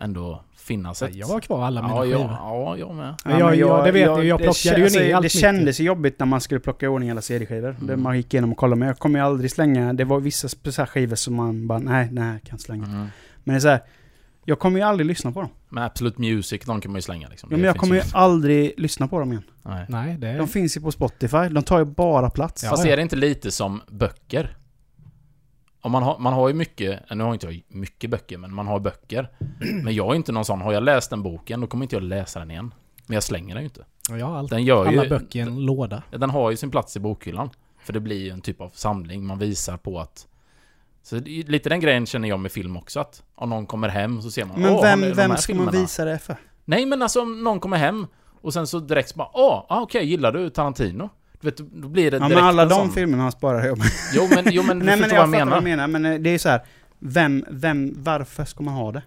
[0.00, 1.14] ändå finnas ett...
[1.14, 2.20] Jag har kvar alla mina ja, skivor.
[2.20, 3.14] ja, ja, jag med.
[3.24, 5.32] Men jag- jag- det vet jag, jag det plockade ju ner allt Det mitt.
[5.40, 7.76] kändes ju jobbigt när man skulle plocka i ordning alla CD-skivor.
[7.80, 8.02] Mm.
[8.02, 9.92] Man gick igenom och kollade, men jag kommer ju aldrig slänga.
[9.92, 12.84] Det var vissa skivor som man bara, nej, nej, jag kan slänga.
[12.84, 12.98] Mm.
[13.44, 13.80] Men det är så här,
[14.44, 15.50] jag kommer ju aldrig lyssna på dem.
[15.68, 17.48] Men Absolute Music, de kan man ju slänga liksom.
[17.52, 19.44] Ja, men jag kommer ju ju- aldrig lyssna på dem igen.
[19.62, 19.86] Nej.
[19.88, 20.38] Nej, det är...
[20.38, 22.64] De finns ju på Spotify, de tar ju bara plats.
[22.64, 22.92] Ja, Fast ja.
[22.92, 24.56] är det inte lite som böcker?
[25.86, 28.66] Om man, har, man har ju mycket, nu har inte jag mycket böcker, men man
[28.66, 29.30] har böcker.
[29.84, 32.02] Men jag är inte någon sån, har jag läst den boken, då kommer inte jag
[32.02, 32.74] läsa den igen.
[33.06, 33.84] Men jag slänger den ju inte.
[34.08, 35.08] Jag har allt, Den gör alla ju...
[35.10, 36.02] böcker i en låda.
[36.10, 37.50] Den har ju sin plats i bokhyllan.
[37.78, 40.26] För det blir ju en typ av samling, man visar på att...
[41.02, 44.30] Så lite den grejen känner jag med film också, att om någon kommer hem så
[44.30, 46.36] ser man Men "Åh, har vem, de vem ska man filmerna?" visa det för?
[46.64, 48.06] Nej men alltså om någon kommer hem
[48.42, 51.10] och sen så direkt så bara Åh, ah, okej, gillar du Tarantino?
[51.46, 52.90] Du vet, då blir det Ja, direkt men alla en de sån...
[52.92, 53.78] filmerna sparar jag.
[54.14, 55.86] Jo men, jo, men du Nej men jag vad fattar jag vad menar.
[55.86, 56.60] du menar, men det är så här.
[56.98, 59.02] Vem, vem, varför ska man ha det?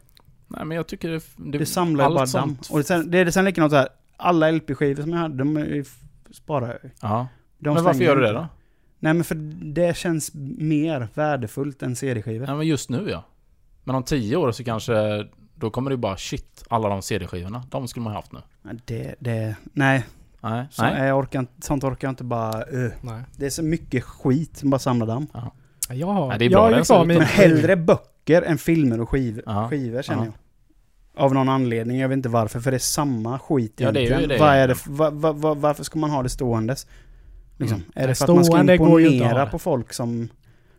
[0.48, 1.24] Nej men jag tycker det...
[1.38, 2.58] Det, Det samlar ju bara damm.
[2.70, 3.88] Och sen, det är sen likadant så här.
[4.18, 5.86] Alla LP-skivor som jag hade, de ju
[6.32, 6.90] sparar jag ju.
[7.02, 7.28] Ja.
[7.58, 8.48] De Men varför gör du jag det då?
[9.00, 9.36] Nej men för
[9.74, 12.48] det känns mer värdefullt än CD-skivor.
[12.48, 13.24] Ja men just nu ja.
[13.84, 15.28] Men om tio år så kanske...
[15.56, 17.64] Då kommer det ju bara shit, alla de CD-skivorna.
[17.70, 18.40] De skulle man ha haft nu.
[18.62, 20.06] Men Det, det, nej.
[20.42, 20.68] Nej.
[20.72, 21.08] Så, Nej.
[21.08, 22.64] Jag orkar, inte- sånt orkar jag inte bara...
[22.74, 22.92] Uh.
[23.02, 23.22] Nej.
[23.38, 25.28] Det är så mycket skit som bara samlar damm.
[25.90, 28.42] Jag har, Nej, det är jag bra, har ju den ser mina Men hellre böcker
[28.42, 29.68] än filmer och skivor, Ja.
[29.70, 30.32] skivor känner Ja.
[31.16, 31.24] jag.
[31.26, 34.02] Av någon anledning, jag vet inte varför, för det är samma skit Ja, det är
[34.02, 34.30] ju egentligen.
[34.30, 36.88] det Vad är det, va, va, va, varför ska man ha det ståendes?
[37.58, 37.78] Liksom.
[37.78, 37.92] Mm.
[37.96, 40.30] Är det för att man ska stående går ju inte att imponera på folk som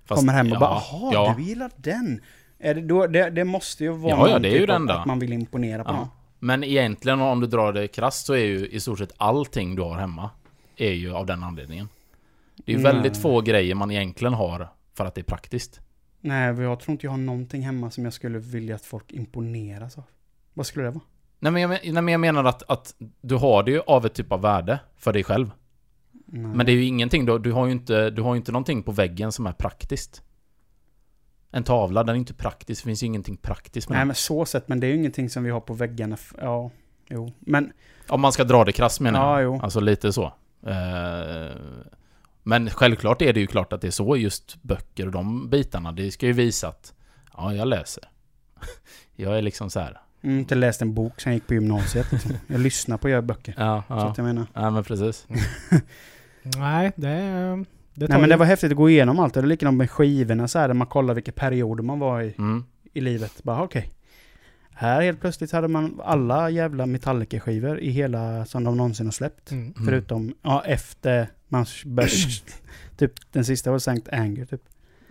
[0.05, 1.35] Fast- kommer hem och ja, bara ”Jaha, ja.
[1.39, 2.21] du gillar den?”
[2.59, 4.95] är det, då, det, det måste ju vara Ja, ja, det är ju av enda.
[4.99, 6.09] att man vill imponera på någon.
[6.43, 9.83] Men egentligen om du drar det krasst så är ju i stort sett allting du
[9.83, 10.31] har hemma
[10.77, 11.89] är ju av den anledningen.
[12.57, 12.93] Det är ju Nej.
[12.93, 15.81] väldigt få grejer man egentligen har för att det är praktiskt.
[16.21, 19.99] Nej, jag tror inte jag har någonting hemma som jag skulle vilja att folk imponeras
[19.99, 20.05] av.
[20.55, 21.05] Vad skulle det vara?
[21.39, 24.15] Nej men jag, nej, men jag menar att, att du har det ju av ett
[24.15, 25.51] typ av värde för dig själv.
[26.27, 26.57] Nej.
[26.57, 28.83] Men det är ju ingenting då, du har ju inte, du har ju inte någonting
[28.83, 30.23] på väggen som är praktiskt.
[31.51, 34.07] En tavla, den är inte praktisk, det finns ju ingenting praktiskt med Nej, den.
[34.09, 34.69] men så sett.
[34.69, 36.17] Men det är ju ingenting som vi har på väggarna.
[36.41, 36.71] Ja,
[37.09, 37.33] jo.
[37.41, 37.73] Men,
[38.09, 39.55] Om man ska dra det krasst menar Ja, jag.
[39.57, 39.61] jo.
[39.63, 40.25] Alltså lite så.
[40.67, 41.57] Eh,
[42.43, 45.93] Men självklart är det ju klart att det är så just böcker och de bitarna.
[45.93, 46.95] Det ska ju visa att
[47.37, 48.05] ja, jag läser.
[49.17, 50.01] Jag är liksom så här.
[50.23, 52.13] mm, inte läst en bok sen jag gick på gymnasiet.
[52.13, 52.33] Liksom.
[52.47, 53.55] Jag lyssnar på att göra böcker.
[53.59, 54.11] Ja, Så ja.
[54.11, 54.47] att jag menar.
[54.55, 55.27] ja men precis.
[56.43, 57.65] Nej, det,
[58.01, 59.35] det Nej men det var häftigt att gå igenom allt.
[59.35, 62.35] Det är likadant med skivorna så här, där man kollar vilka perioder man var i,
[62.39, 62.65] Mm.
[62.93, 63.43] i livet.
[63.43, 63.91] Bara okej.
[64.71, 69.51] Här helt plötsligt hade man alla jävla Metallica-skivor i hela som de någonsin har släppt.
[69.51, 69.65] Mm.
[69.65, 69.87] Mm.
[69.87, 72.15] Förutom, ja efter man började,
[72.97, 74.63] typ den sista var Sankt Anger typ.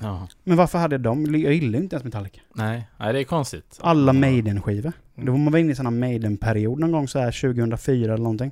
[0.02, 0.28] Ja.
[0.44, 1.36] Men varför hade de?
[1.36, 2.42] Jag gillar inte ens Metallica.
[2.54, 3.80] Nej, nej, det är konstigt.
[3.82, 4.14] Alla.
[4.14, 4.94] Maiden-skivor.
[5.16, 5.26] Mm.
[5.26, 8.52] Då var man inne i här Maiden-period någon gång så här 2004 eller någonting.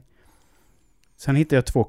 [1.18, 1.88] Sen hittade jag två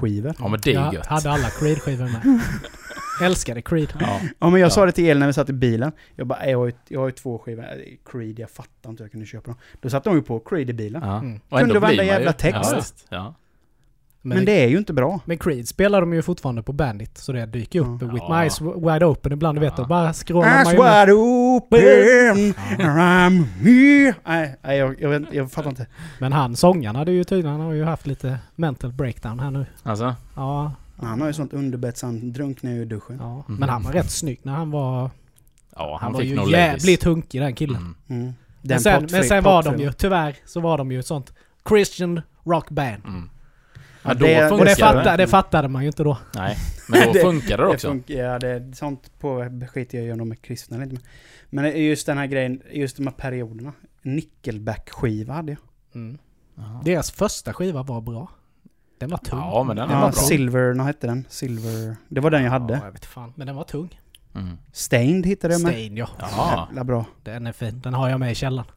[0.00, 0.34] Creed-skivor.
[0.38, 1.06] Ja men det är jag gött.
[1.06, 2.40] hade alla Creed-skivor med.
[3.22, 3.88] Älskade Creed.
[4.00, 4.20] Ja.
[4.38, 4.70] Ja men jag Ja.
[4.70, 5.92] sa det till El när vi satt i bilen.
[6.14, 7.64] Jag bara, "Äh, jag har ju, jag har ju två skivor.
[7.64, 9.58] Är Creed, jag fattar inte hur jag kunde köpa dem.
[9.80, 11.02] Då satte de ju på Creed i bilen.
[11.04, 11.18] Ja.
[11.18, 11.40] Mm.
[11.50, 13.06] Kunde varenda jävla ju- text.
[13.08, 13.34] Ja,
[14.30, 14.36] ja.
[14.36, 15.20] Men det är ju inte bra.
[15.24, 17.18] Men Creed spelar de ju fortfarande på Bandit.
[17.18, 18.08] Så det dyker upp Ja.
[18.08, 18.34] With Ja.
[18.36, 19.56] My Eyes Wide Open ibland.
[19.58, 22.54] Du vet, och bara scrollar Eyes man ju wide open.
[22.78, 24.14] I'm here.
[24.26, 25.86] Nej, nej jag, jag, vet, jag fattar inte.
[26.20, 29.66] Men han, sångaren, hade ju tydligen han har ju haft lite mental breakdown här nu.
[29.82, 30.14] Alltså?
[30.36, 33.16] Ja, Han har ju sånt underbett så han drunknar ju i duschen.
[33.20, 33.34] ja.
[33.48, 33.56] Mhm.
[33.58, 35.10] Men han var rätt snygg när han var...
[35.76, 37.76] Ja, han, Han var ju jävligt hunkig den killen.
[37.76, 37.94] Mm.
[38.08, 38.24] Mm.
[38.24, 41.06] Men Den sen, pottfri- men sen var de ju, tyvärr, så var de ju ett
[41.06, 41.32] sånt
[41.68, 43.02] Christian rock band.
[43.06, 43.30] Mm.
[44.08, 44.76] Ja, då det- Och det, funkar det.
[44.76, 46.18] fattade, det fattade man ju inte då.
[46.34, 46.56] Nej,
[46.88, 47.88] men då Det- funkar det Det också.
[47.88, 51.06] funkar, ja, det, sånt på skiter jag i om de är kristna eller inte.
[51.50, 53.72] Men det är just den här grejen, just de här perioderna.
[54.02, 55.60] Nickelback-skiva hade jag.
[55.94, 56.18] Mm.
[56.84, 58.30] Deras första skiva var bra.
[58.98, 59.38] Den var tung.
[59.38, 60.20] Ja, men den Den var var bra.
[60.20, 61.26] Silver, vad hette den?
[61.28, 61.96] Silver...
[62.08, 62.74] Det var den jag hade.
[62.74, 63.32] Ja, jag vet fan.
[63.36, 64.00] Men den var tung.
[64.34, 64.56] Mm.
[64.72, 65.72] Stained hittade jag med.
[65.72, 66.08] Stain ja.
[66.18, 66.66] Ja.
[66.68, 67.04] Jävla bra.
[67.22, 67.80] Den är fin.
[67.80, 68.70] Den har jag med i källaren.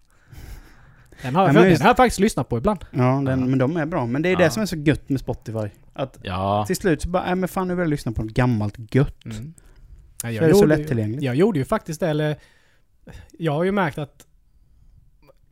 [1.21, 2.85] Den har, jag, Ja, men den just- har jag faktiskt lyssnat på ibland.
[2.91, 4.05] Ja, den, men de är bra.
[4.05, 4.37] Men det är Ja.
[4.39, 5.69] det som är så gött med Spotify.
[5.93, 6.63] Att Ja.
[6.67, 9.25] till slut så bara, nej men fan nu vill jag lyssna på något gammalt gött.
[9.25, 9.53] Mm.
[10.13, 11.23] Ja, Så är det så gjorde ju- lättillgängligt.
[11.23, 12.37] Jag gjorde ju faktiskt det, eller...
[13.37, 14.27] Jag har ju märkt att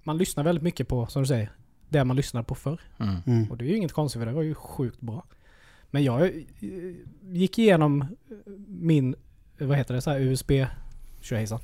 [0.04, 1.52] man lyssnar väldigt mycket på, som du säger,
[1.90, 2.82] det man lyssnade på förr.
[3.00, 3.16] Mm.
[3.28, 3.52] Mm.
[3.52, 5.26] Och det är ju inget konstigt för det var ju sjukt bra.
[5.92, 6.30] Men jag eh,
[7.22, 8.06] gick igenom
[8.68, 9.16] min,
[9.60, 10.52] vad heter det, så här USB
[11.22, 11.60] tjohejsan.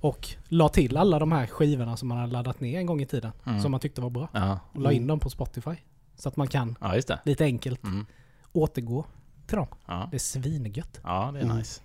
[0.00, 3.06] Och la till alla de här skivorna som man hade laddat ner en gång i
[3.06, 3.32] tiden.
[3.46, 3.60] Mm.
[3.60, 4.28] Som man tyckte var bra.
[4.32, 4.58] Ja.
[4.72, 5.06] Och la in Mm.
[5.08, 5.70] dem på Spotify.
[6.16, 7.18] Så att man kan ja, just det.
[7.24, 8.06] lite enkelt Mm.
[8.52, 9.04] återgå
[9.46, 9.66] till dem.
[9.86, 10.08] Ja.
[10.10, 11.00] Det är svingött.
[11.02, 11.56] ja, det är Mm.
[11.56, 11.80] nice.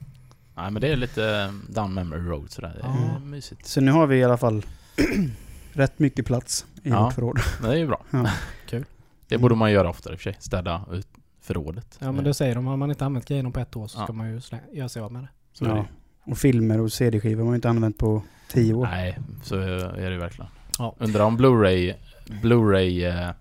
[0.55, 2.73] Nej, men det är lite eh, down memory road sådär.
[2.81, 3.19] Det är Ja.
[3.19, 3.65] mysigt.
[3.65, 4.65] Så nu har vi i alla fall
[5.73, 7.03] rätt mycket plats i Ja.
[7.03, 7.37] vårt förråd.
[7.61, 8.01] Det är ju bra.
[8.11, 8.27] Ja.
[8.67, 8.85] Kul.
[9.27, 10.35] Det borde man göra oftare i och för sig.
[10.39, 11.07] Städa ut
[11.41, 11.97] förrådet.
[11.99, 14.03] Ja men det säger de, har man inte använt grejerna på ett år så Ja.
[14.03, 15.29] ska man ju slä- göra sig av med det.
[15.53, 15.85] Så är det Ja.
[16.23, 18.85] Och filmer och CD-skivor har man ju inte använt på tio år.
[18.85, 20.51] Nej, så är det ju verkligen.
[20.79, 20.95] Ja.
[20.99, 21.95] Undrar om Blu-ray
[22.41, 23.33] Blu-ray eh,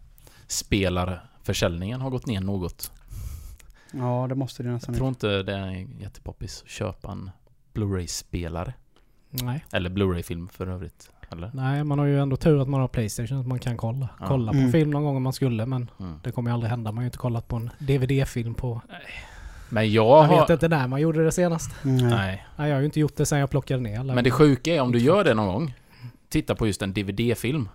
[0.46, 2.92] spelarförsäljningen har gått ner något.
[3.92, 7.30] Ja, det måste det nästan Jag tror inte det är jättepoppis att köpa en
[7.74, 8.74] Blu-ray-spelare.
[9.30, 9.64] Nej.
[9.72, 11.10] Eller Blu-ray-film för övrigt.
[11.32, 11.50] Eller?
[11.54, 14.08] Nej, man har ju ändå tur att man har Playstation, att man kan kolla.
[14.20, 14.26] Ja.
[14.28, 14.72] Kolla på Mm.
[14.72, 16.14] film någon gång om man skulle, men Mm.
[16.24, 16.90] det kommer ju aldrig hända.
[16.92, 18.80] Man har ju inte kollat på en DVD-film på...
[19.70, 20.52] Men jag Jag vet har...
[20.52, 21.70] inte när man gjorde det senast.
[21.82, 22.02] Nej.
[22.02, 22.46] Nej.
[22.56, 24.04] Nej, jag har ju inte gjort det sen jag plockade ner.
[24.04, 25.74] Men det sjuka är om du gör det någon gång.
[26.28, 27.68] Titta på just en DVD-film.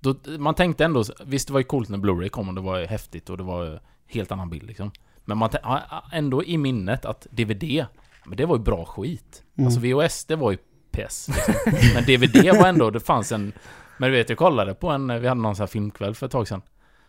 [0.00, 2.78] Då, man tänkte ändå, visst det var ju coolt när Blu-ray kom och det var
[2.78, 4.90] ju häftigt och det var ju helt annan bild liksom.
[5.24, 7.86] Men man har ändå i minnet att DVD,
[8.26, 9.42] men det var ju bra skit.
[9.58, 9.66] Mm.
[9.66, 10.58] Alltså VHS, det var ju
[10.90, 11.28] pess.
[11.28, 11.54] Liksom.
[11.94, 13.52] Men DVD var ändå, det fanns en...
[13.98, 16.32] Men du vet, jag kollade på en, vi hade någon sån här filmkväll för ett
[16.32, 16.62] tag sedan.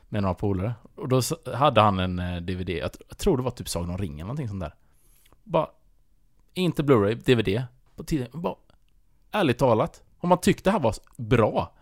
[0.10, 0.74] Med några polare.
[0.96, 1.22] Och då
[1.54, 4.16] hade han en eh, DVD, jag, tr- jag tror det var typ Sagan om ringen
[4.18, 4.74] eller någonting sånt där.
[5.44, 5.68] Bara,
[6.54, 7.64] inte Blu-ray, DVD.
[7.96, 8.56] På tiden, bara,
[9.32, 11.74] ärligt talat, om man tyckte det här var bra.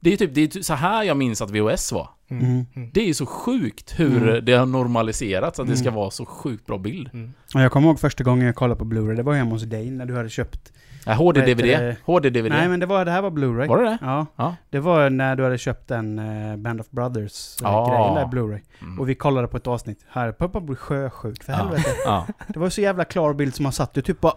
[0.00, 2.08] Det är ju typ, det är typ så här jag minns att VHS var.
[2.28, 2.44] Mm.
[2.44, 2.66] Mm.
[2.74, 2.90] Mm.
[2.94, 4.44] Det är ju så sjukt hur Mm.
[4.44, 5.94] det har normaliserats att det ska Mm.
[5.94, 7.10] vara så sjukt bra bild.
[7.12, 7.32] Mm.
[7.54, 9.16] Jag kommer ihåg första gången jag kollade på Blu-ray.
[9.16, 10.72] Det var hemma hos dig när du hade köpt...
[11.08, 11.96] Ja, HD-DVD.
[12.04, 12.48] HD-DVD.
[12.48, 13.68] Nej men det var, det här var Blu-ray.
[13.68, 13.98] Var det det?
[14.00, 14.26] Ja.
[14.36, 14.56] Ja.
[14.70, 17.88] Det var när du hade köpt den eh, Band of Brothers eh, Ja.
[17.88, 18.60] grejen där, Blu-ray.
[18.80, 19.00] Mm.
[19.00, 20.04] Och vi kollade på ett avsnitt.
[20.08, 21.56] Här, pappa blir sjösjuk för Ja.
[21.58, 21.88] helvete.
[22.04, 22.26] Ja.
[22.48, 24.34] Det var så jävla klar bild som man satt du typ bara...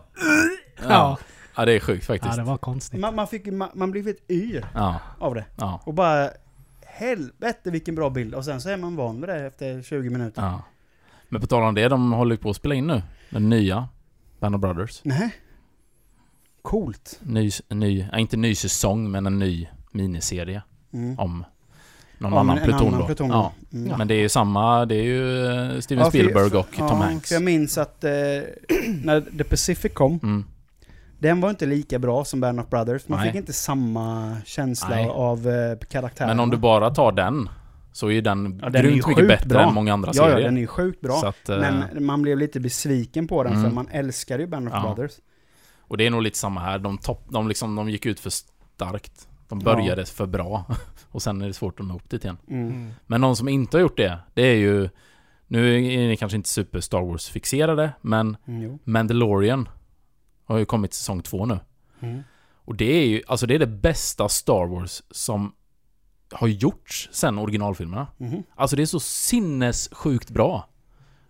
[0.90, 1.18] Ja.
[1.56, 2.36] ja, det är sjukt Ja, faktiskt.
[2.38, 3.00] det var konstigt.
[3.00, 5.46] Man, man, fick, man, man blev ett yr Ja, av det.
[5.56, 6.30] ja, Och bara...
[6.86, 8.36] Helvete vilken bra bild.
[8.36, 10.42] Och sen så är man van med det efter 20 minuter.
[10.42, 10.62] ja.
[11.30, 13.02] Men på tal om det, de håller på att spela in nu.
[13.30, 13.88] Den nya.
[14.40, 15.02] Band of Brothers.
[15.04, 15.36] Nej.
[16.62, 17.20] Coolt.
[17.24, 20.62] Ny, ny, ja, inte ny säsong, men en ny miniserie
[20.94, 21.20] Mm.
[21.20, 21.46] om
[22.18, 23.06] någon Ja, annan pluton annan då.
[23.06, 23.30] pluton.
[23.30, 23.52] Ja.
[23.74, 23.98] Mm.
[23.98, 26.90] Men det är ju samma, det är ju eh, Steven Ja, för- Spielberg och ja,
[26.90, 27.28] Tom Hanks.
[27.30, 28.12] För jag minns att eh,
[29.04, 30.46] när The Pacific kom, Mm.
[31.20, 33.08] den var inte lika bra som Band of Brothers.
[33.08, 33.28] Man Nej.
[33.32, 35.10] fick inte samma känsla Nej.
[35.10, 36.34] av eh, karaktärerna.
[36.34, 37.50] Men om du bara tar den,
[37.92, 39.62] så är ju den Ja, den grymt mycket bättre bra.
[39.68, 40.46] än många andra Ja, ja, serier.
[40.46, 41.22] den är ju sjukt bra.
[41.28, 43.64] Att, eh, Men man blev lite besviken på den, Mm.
[43.66, 44.82] för man älskar ju Band of Ja.
[44.96, 45.12] Brothers.
[45.90, 46.80] Och det är nog lite samma här.
[46.80, 49.28] De, topp, de, liksom, de gick ut för starkt.
[49.48, 50.66] De började för bra.
[51.12, 52.38] Och sen är det svårt att nå upp dit igen.
[52.48, 52.92] Mm.
[53.08, 54.90] Men någon som inte har gjort det, det är ju...
[55.48, 58.80] Nu är ni kanske inte super Star Wars-fixerade, men Mm.
[58.84, 59.70] Mandalorian
[60.46, 61.60] har ju kommit säsong två nu.
[62.00, 62.24] Mm.
[62.66, 65.54] Och det är ju, alltså det är det bästa Star Wars som
[66.32, 68.08] har gjorts sen originalfilmerna.
[68.18, 68.44] Mhm.
[68.56, 70.70] Alltså det är så sinnessjukt bra.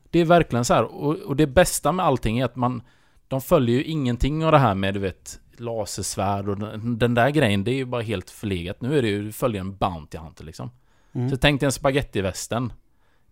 [0.09, 2.81] Det är verkligen så här, och, och det bästa med allting är att man...
[3.29, 7.29] De följer ju ingenting av det här med, du vet, lasersvärd och den, den där
[7.29, 8.81] grejen, det är ju bara helt förlegat.
[8.81, 10.71] Nu är det ju, du följer en Bounty Hunter liksom.
[11.13, 11.29] Mm.
[11.29, 12.73] Så tänk dig en spagettivästen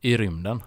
[0.01, 0.61] i rymden.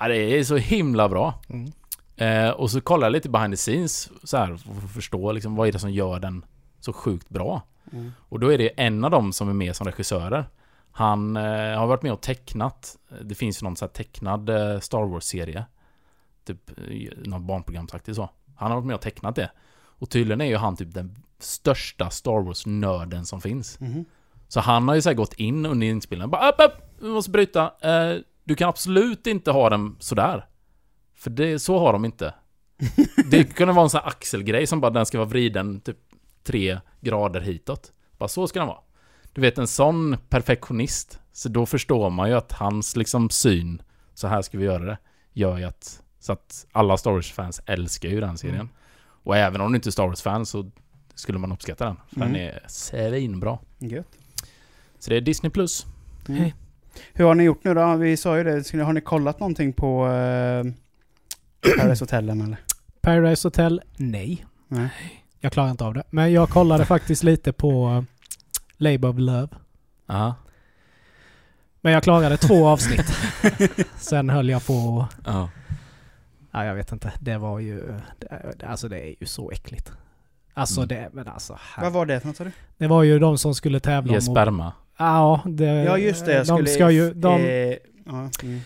[0.00, 1.34] ja, det är så himla bra.
[1.48, 1.72] Mm.
[2.16, 5.56] Eh, och så kollar jag lite behind the scenes så här, för att förstå liksom,
[5.56, 6.44] vad är det som gör den
[6.80, 7.62] så sjukt bra.
[7.92, 8.12] Mm.
[8.18, 10.48] Och då är det en av dem som är med som regissörer.
[10.92, 12.96] Han eh, har varit med och tecknat.
[13.22, 15.64] Det finns ju någon så här tecknad eh, Star Wars-serie.
[16.48, 18.30] Typ eh, någon barnprogramsaktig så.
[18.56, 19.50] Han har varit med och tecknat det.
[19.98, 23.80] Och tydligen är ju han typ den största Star Wars-nörden som finns.
[23.80, 24.04] Mhm.
[24.48, 27.72] Så han har ju så gått in under inspelningen bara upp, upp, vi måste bryta.
[27.80, 30.46] Eh, du kan absolut inte ha den sådär.
[31.14, 32.34] För det, så har de inte.
[33.30, 35.98] Det kunde vara en sån här axelgrej som bara den ska vara vriden typ
[36.44, 37.92] tre grader hitåt.
[38.18, 38.80] Bara så ska den vara.
[39.32, 41.20] Du vet en sån perfektionist.
[41.32, 43.82] Så då förstår man ju att hans liksom syn,
[44.14, 44.98] så här ska vi göra det,
[45.32, 48.56] gör ju att, så att alla Star Wars-fans älskar ju den serien.
[48.56, 48.68] Mm.
[49.22, 50.70] Och även om du inte är Star Wars-fan så
[51.14, 51.96] skulle man uppskatta den.
[52.08, 52.32] För Mm.
[52.32, 53.58] den är svinbra.
[53.78, 54.06] Gött.
[54.98, 55.50] Så det är Disney+.
[55.50, 55.86] Plus.
[56.28, 56.40] Mm.
[56.40, 56.54] Hej.
[57.12, 57.94] Hur har ni gjort nu då?
[57.96, 60.64] Vi sa ju det, Skulle- har ni kollat någonting på eh,
[61.76, 62.56] Paradise Hotellen eller?
[63.00, 63.82] Paradise Hotel?
[63.96, 64.46] Nej.
[64.68, 64.88] Nej.
[65.40, 66.02] Jag klarar inte av det.
[66.10, 68.02] Men jag kollade faktiskt lite på uh,
[68.76, 69.48] Labour of Love.
[70.06, 70.34] Ja.
[71.80, 73.06] Men jag klarade två avsnitt.
[73.96, 75.38] Sen höll jag på och-
[76.52, 76.58] Ja.
[76.60, 77.12] Ja, jag vet inte.
[77.20, 77.94] Det var ju...
[78.18, 79.92] Det, alltså det är ju så äckligt.
[80.54, 80.88] Alltså Mm.
[80.88, 81.08] det...
[81.12, 81.58] Men alltså...
[81.60, 82.50] Här, Vad var det för något sa du?
[82.78, 84.72] det var ju de som skulle tävla Ge sperma.
[84.96, 85.64] Ja, det...
[85.64, 86.68] Ja just det, jag de skulle...
[86.68, 87.14] ska ju...
[87.14, 88.60] De, eh, ja, mm.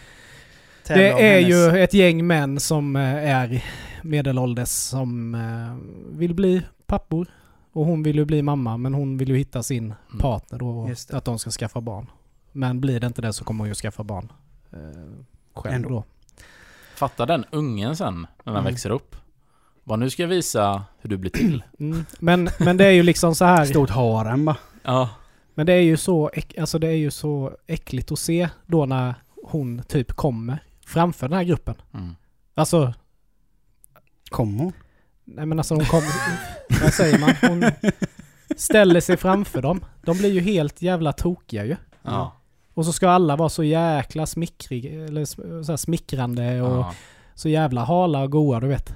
[0.86, 3.64] Det är hennes- ju ett gäng män som eh, är
[4.02, 7.26] medelålders som eh, vill bli pappor.
[7.72, 10.18] Och hon vill ju bli mamma, men hon vill ju hitta sin Mm.
[10.20, 11.16] partner det.
[11.16, 12.06] Att de ska skaffa barn.
[12.52, 14.32] Men blir det inte det så kommer hon ju skaffa barn
[14.72, 14.78] eh,
[15.54, 15.88] själv Ändå.
[15.88, 16.04] då.
[17.02, 18.72] Fatta den ungen sen, när den Mm.
[18.72, 19.16] växer upp.
[19.84, 21.62] Vad nu ska jag visa hur du blir till.
[21.80, 22.04] Mm.
[22.18, 23.64] Men, men det är ju liksom så här...
[23.64, 24.56] Stort harem va?
[24.82, 25.08] Ja.
[25.54, 29.14] Men det är ju så, alltså det är ju så äckligt att se då när
[29.44, 31.74] hon typ kommer framför den här gruppen.
[31.94, 32.14] Mm.
[32.54, 32.94] Alltså,
[34.30, 34.72] Kom hon?
[35.24, 36.08] nej men alltså hon kommer...
[36.82, 37.30] vad säger man?
[37.50, 37.70] Hon
[38.56, 39.84] ställer sig framför dem.
[40.02, 41.76] De blir ju helt jävla tokiga ju.
[42.02, 42.32] Ja.
[42.74, 45.24] Och så ska alla vara så jäkla smickrig, eller
[45.62, 46.94] så här smickrande och ja.
[47.34, 48.94] så jävla hala och goa, du vet.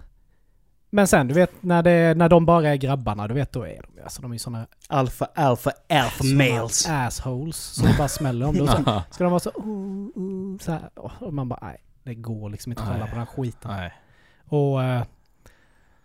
[0.91, 3.83] Men sen, du vet, när, det, när de bara är grabbarna, du vet, då är
[3.83, 5.73] de alltså de är såna, alpha, alpha
[6.19, 6.89] såna males.
[6.89, 7.57] assholes.
[7.57, 8.63] Så det bara smäller om det.
[8.63, 10.91] Och så ska de vara så, oh, oh, så här.
[10.95, 13.71] Och man bara, nej, det går liksom inte att kolla på den här skiten.
[13.71, 13.93] Nej.
[14.45, 15.03] Och eh,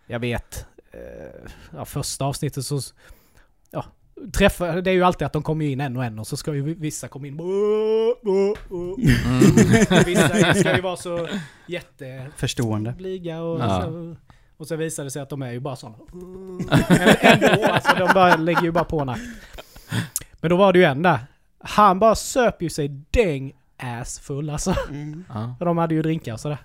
[0.07, 2.79] jag vet, eh, ja, första avsnittet så,
[3.71, 3.85] ja,
[4.33, 6.53] träffar, det är ju alltid att de kommer in en och en och så ska
[6.53, 7.39] ju vissa komma in.
[7.39, 8.53] Mm.
[10.05, 11.27] Vissa ska ju vara så
[11.67, 12.89] jätteblyga Förstående.
[13.41, 13.81] och, Ja.
[13.81, 14.15] så,
[14.57, 15.75] och så visar det sig att de är ju bara
[17.21, 19.21] ändå, alltså de bara, lägger ju bara på en akt.
[20.41, 21.19] Men då var det ju en där.
[21.59, 24.75] Han bara söp ju sig däng ass full alltså.
[24.89, 25.25] Mm.
[25.33, 25.55] Ja.
[25.59, 26.57] De hade ju drinkar och sådär.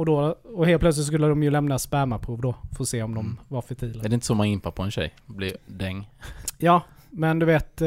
[0.00, 2.54] Och, då, och helt plötsligt skulle de ju lämna spermaprov då.
[2.76, 3.36] För att se om de Mm.
[3.48, 4.04] var fertila.
[4.04, 5.14] Är det inte så man impar på en tjej?
[5.26, 6.10] Blir däng.
[6.58, 7.82] Ja, men du vet...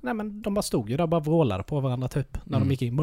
[0.00, 2.38] Nej men de bara stod ju där och bara vrålade på varandra typ.
[2.44, 2.68] När Mm.
[2.68, 2.98] de gick in.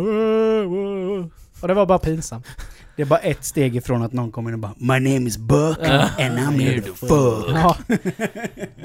[1.61, 2.47] Och det var bara pinsamt.
[2.95, 5.37] Det är bara ett steg ifrån att någon kommer in och bara My name is
[5.37, 7.09] Buck and I'm here to fuck.
[7.55, 7.77] Ja.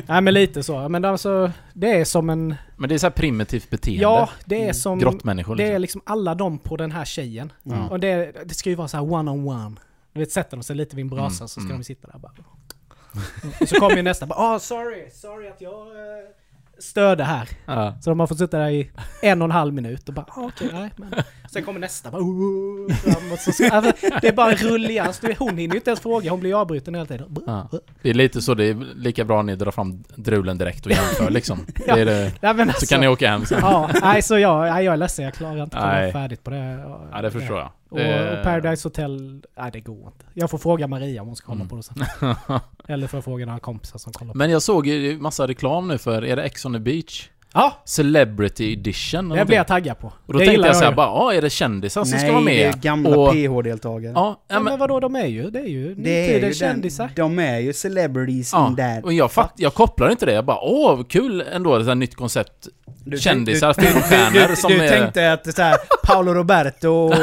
[0.06, 0.88] nej men lite så.
[0.88, 2.54] Men alltså, det är som en...
[2.76, 4.02] Men det är så här primitivt beteende.
[4.02, 4.74] Ja, det är Mm.
[4.74, 4.98] som...
[4.98, 5.80] Grottmänniskor Det är liksom.
[5.82, 7.52] liksom alla de på den här tjejen.
[7.66, 7.88] Mm.
[7.88, 9.76] Och det, det ska ju vara så här one-on-one.
[10.12, 11.78] Du vet, sätter de sig lite vid en brasa Mm, så ska mm.
[11.78, 12.32] de sitta där bara.
[13.60, 15.86] Och så kommer ju nästa bara oh, sorry, sorry att jag...
[15.86, 16.28] eh,
[16.80, 17.48] störde här.
[17.66, 17.98] Ja.
[18.00, 18.90] Så de har fått sitta där i
[19.22, 21.14] en och en halv minut och bara ah, okej, nej men.
[21.52, 23.40] Sen kommer nästa bara "Oh", framåt.
[23.40, 25.20] Så, alltså, det är bara rullians.
[25.38, 27.36] Hon hinner ju inte ens fråga, hon blir avbruten hela tiden.
[27.46, 27.68] Ja.
[28.02, 31.30] Det är lite så, det är lika bra ni drar fram drulen direkt och jämför
[31.40, 31.66] liksom.
[31.86, 31.94] Ja.
[31.96, 32.32] Det det.
[32.40, 33.58] Nej, alltså, Så kan ni åka hem sen.
[33.62, 36.12] Ja, nej så jag, nej, jag är ledsen, jag klarar inte att komma Nej.
[36.12, 36.84] färdigt på det.
[37.12, 37.70] Ja, det förstår jag.
[37.90, 40.24] Och, Det- och Paradise Hotel, nej det går inte.
[40.34, 41.68] Jag får fråga Maria om hon ska kolla Mm.
[41.68, 41.96] på det sen.
[42.88, 45.88] Eller får jag fråga några kompisar som kollar på Men jag såg ju massa reklam
[45.88, 47.28] nu för, är det Ex on the Beach?
[47.54, 50.06] Ja, Celebrity edition det blir jag taggad på.
[50.26, 52.44] Och då det tänkte jag såhär bara, ja är det kändisar som Nej, ska vara
[52.44, 52.80] det är med?
[52.82, 54.12] gamla Och- PH-deltagare.
[54.14, 56.54] Ja, Ja, men men, vadå, de är ju, det är ju det är ju den,
[56.54, 57.10] kändisar.
[57.16, 58.94] de är ju celebrities in ja.
[58.94, 59.04] that.
[59.04, 62.68] Och jag, fatt, jag kopplar inte det, jag bara åh kul ändå, det nytt koncept.
[63.04, 64.88] Du Kändisar, filmstjärnor du, som du är...
[65.00, 67.10] tänkte att så här, Paolo Roberto och...
[67.10, 67.16] och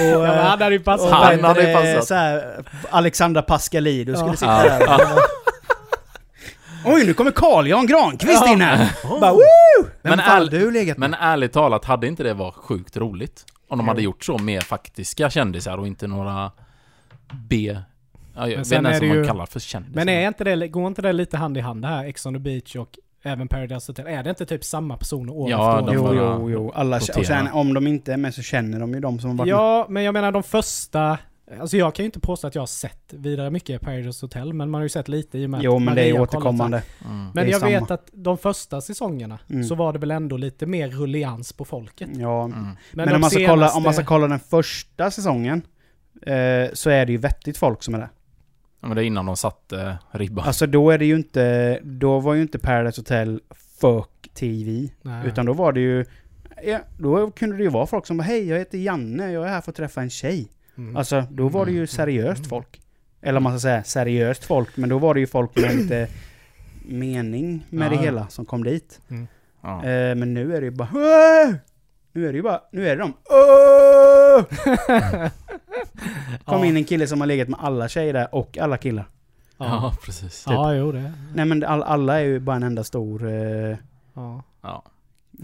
[0.00, 1.10] Ja, han hade ju passat.
[1.10, 2.06] Han hade ju passat.
[2.06, 4.18] Så här, Alexandra Pascalidou Ja.
[4.18, 5.08] skulle sitta Ja, där.
[6.84, 8.52] Oj, nu kommer Carl Jan Granqvist Ja.
[8.52, 8.90] in här!
[9.04, 9.20] Oh.
[9.20, 9.40] Bara, Woo!
[9.82, 11.10] Vem Men fan all- du legat med?
[11.10, 13.44] Men ärligt talat, hade inte det varit sjukt roligt?
[13.68, 16.50] Om de hade gjort så med faktiska kändisar och inte några
[17.48, 17.78] B...
[18.36, 19.94] Ja, jag vet sen inte ens det vad man ju- kallar för kändisar.
[19.96, 22.34] Men är inte det, går inte det lite hand i hand det här, Ex on
[22.34, 24.06] the beach och även Paradise Hotel?
[24.06, 25.86] Är det inte typ samma personer år Ja, efter år?
[25.86, 26.72] de Jo, bara jo, jo.
[26.74, 29.36] Alla, och sen om de inte är med så känner de ju de som har
[29.36, 29.52] varit med.
[29.54, 31.18] Ja, men jag menar de första...
[31.60, 34.70] Alltså jag kan ju inte påstå att jag har sett vidare mycket Paradise Hotel, men
[34.70, 36.82] man har ju sett lite i och med Jo, att men det är återkommande.
[37.04, 37.30] Mm.
[37.34, 37.70] Men är jag samma.
[37.80, 39.64] vet att de första säsongerna Mm.
[39.64, 42.08] så var det väl ändå lite mer rullians på folket.
[42.12, 42.66] Ja, Mm.
[42.92, 45.62] Men, de om, man ska senaste- kolla, om man ska kolla den första säsongen
[46.22, 48.08] eh, så är det ju vettigt folk som är där.
[48.80, 50.44] Ja, men det är innan de satte ribban.
[50.46, 53.40] Alltså då är det ju inte, då var ju inte Paradise Hotel
[53.80, 54.88] fuck TV.
[55.02, 55.26] Nej.
[55.28, 56.04] Utan då var det ju,
[56.64, 59.48] ja, då kunde det ju vara folk som bara hej jag heter Janne, jag är
[59.48, 60.48] här för att träffa en tjej.
[60.76, 60.96] Mm.
[60.96, 61.86] Alltså då var det ju Mm.
[61.86, 62.48] seriöst Mm.
[62.50, 62.80] folk.
[63.22, 66.08] Eller man ska säga seriöst folk, men då var det ju folk med lite
[66.86, 69.00] mening med Ja, det hela som kom dit.
[69.62, 69.84] Ja.
[69.84, 71.54] Eh, men nu är det ju bara "Åh!"
[72.12, 73.12] Nu är det ju bara, nu är det de!
[76.44, 76.64] Kom Ja.
[76.66, 79.04] in en kille som har legat med alla tjejer där och alla killar.
[79.58, 80.44] ja, Ja, precis.
[80.48, 81.12] ja jo det.
[81.34, 83.76] Nej men all, alla är ju bara en enda stor eh,
[84.14, 84.42] Ja.
[84.62, 84.82] Ja.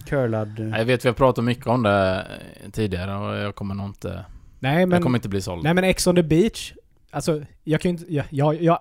[0.07, 0.59] curlad...
[0.79, 2.27] Jag vet, vi har pratat mycket om det
[2.65, 4.25] eh, tidigare och jag kommer nog inte...
[4.63, 5.65] Nej men, jag kommer inte bli såld.
[5.65, 6.73] nej men Ex on the beach,
[7.11, 8.79] alltså jag kan ju inte, jag, jag, jag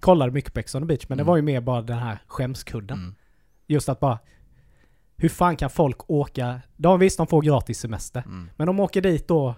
[0.00, 1.26] kollade mycket på Ex on the beach men det Mm.
[1.30, 2.98] var ju mer bara den här skämskudden.
[2.98, 3.14] Mm.
[3.66, 4.18] Just att bara,
[5.16, 8.50] hur fan kan folk åka, de visst de får gratis semester, Mm.
[8.56, 9.54] men de åker dit då,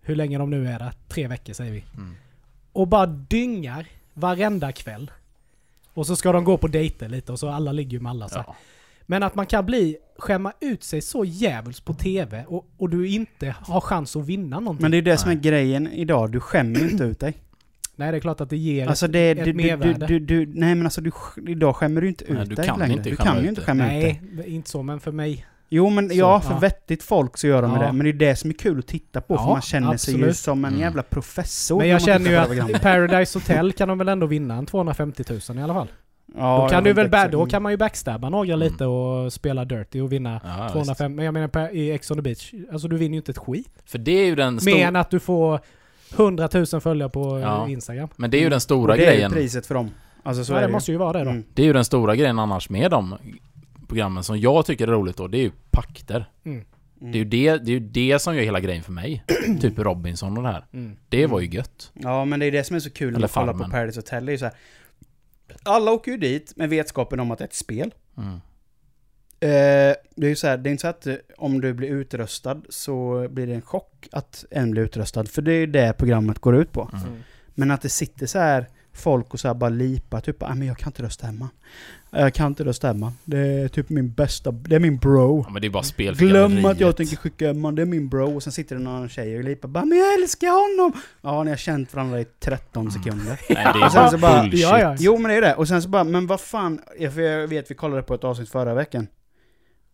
[0.00, 1.84] hur länge de nu är där, tre veckor säger vi.
[1.96, 2.14] Mm.
[2.72, 5.10] Och bara dyngar varenda kväll.
[5.94, 8.28] Och så ska de gå på dejter lite och så alla ligger ju med alla
[8.28, 8.44] så.
[8.46, 8.56] Ja.
[9.10, 13.08] Men att man kan bli, skämma ut sig så jävligt på TV och, och du
[13.08, 14.82] inte har chans att vinna någonting.
[14.82, 17.34] Men det är det som är grejen idag, du skämmer ju inte ut dig.
[17.96, 20.06] Nej det är klart att det ger Alltså det, ett du, du, du, mervärde.
[20.06, 21.10] du, du, nej men alltså du,
[21.48, 22.92] idag skämmer du inte ut Nej, du dig kan längre.
[22.92, 24.22] inte du kan ju inte skämma ut dig.
[24.32, 25.46] Nej, inte så men för mig.
[25.68, 26.58] Jo men Så, ja, för ja.
[26.58, 27.78] vettigt folk så gör de Ja.
[27.86, 27.92] det.
[27.92, 30.14] Men det är det som är kul att titta på, för Ja, man känner sig
[30.14, 30.36] ju absolut.
[30.36, 30.80] som en Mm.
[30.80, 31.78] jävla professor.
[31.78, 32.82] Men jag känner ju att.
[32.82, 35.88] Paradise Hotel kan de väl ändå vinna en 250 000 i alla fall.
[36.36, 37.32] Ja, då kan du väl exakt.
[37.32, 38.58] då kan man ju backstabba några Mm.
[38.60, 40.72] lite och spela dirty och vinna Ja, visst.
[40.72, 41.14] 205.
[41.14, 43.70] Men jag menar i Ex on the beach, alltså du vinner ju inte ett skit.
[43.84, 45.60] För det är ju den Mer än att du får
[46.16, 47.68] 100 000 följare på Ja.
[47.68, 48.08] Instagram.
[48.16, 49.32] Men det är ju den stora Och det är ju grejen.
[49.32, 49.90] priset för dem.
[50.22, 51.30] Alltså så ja, är det det måste ju vara det då.
[51.30, 51.44] Mm.
[51.54, 53.14] Det är ju den stora grejen annars med de
[53.88, 55.28] programmen som jag tycker är roligt då.
[55.28, 56.30] Det är ju pakter.
[56.44, 56.64] Mm.
[57.00, 57.12] Mm.
[57.12, 59.24] Det är ju det, det är ju det som gör hela grejen för mig.
[59.60, 60.64] typ Robinson och det här.
[60.72, 60.96] Mm.
[61.08, 61.90] Det var ju gött.
[61.94, 63.70] Ja, men det är det som är så kul när man kollar på.
[63.70, 64.26] Paradise Hotel.
[64.26, 64.54] Det är ju så här.
[65.62, 67.94] Alla åker ju dit med vetskapen om att det är ett spel.
[68.16, 68.40] Mm.
[69.40, 71.88] Eh, det är ju så här, det är inte så att eh, om du blir
[71.88, 75.24] utröstad så blir det en chock att en blir utröstad.
[75.24, 76.90] För det är ju det programmet går ut på.
[76.92, 77.08] Mm.
[77.08, 77.22] Mm.
[77.54, 78.66] Men att det sitter så här
[78.98, 81.48] folk och så bara lipar typ ah, men jag kan inte rösta hemma.
[82.10, 83.12] Jag kan inte rösta hemma.
[83.24, 85.44] Det är typ min bästa, det är min bro.
[85.46, 87.86] Ja men det är bara spel för Glöm att jag tänker skicka honom, det är
[87.86, 88.36] min bro.
[88.36, 91.00] Och sen sitter det några tjejer och lipar bara men jag älskar honom!
[91.22, 93.40] Ja, ni har känt varandra i 13 sekunder.
[93.54, 94.60] Nej det är så bara- bullshit.
[94.60, 94.96] Ja, ja.
[94.98, 95.54] Jo men det är det.
[95.54, 96.80] Och sen så bara, men vad fan.
[97.14, 99.06] För jag vet, vi kollade på ett avsnitt förra veckan.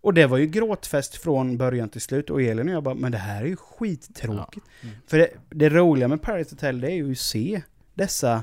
[0.01, 2.31] Och det var ju gråtfest från början till slut.
[2.31, 4.67] Och Elin och jag bara, men det här är ju skittråkigt.
[4.81, 4.89] Ja.
[4.89, 4.97] Mm.
[5.07, 7.63] För det, det roliga med Paradise Hotel, det är ju att se
[7.95, 8.43] dessa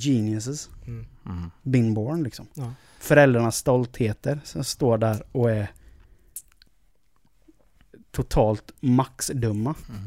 [0.00, 1.06] geniuses, Mm.
[1.26, 1.50] Mm.
[1.62, 2.46] been born liksom.
[2.54, 2.72] Ja.
[3.00, 5.68] Föräldrarnas stoltheter som står där och är
[8.10, 9.74] totalt maxdumma.
[9.88, 10.00] Mm.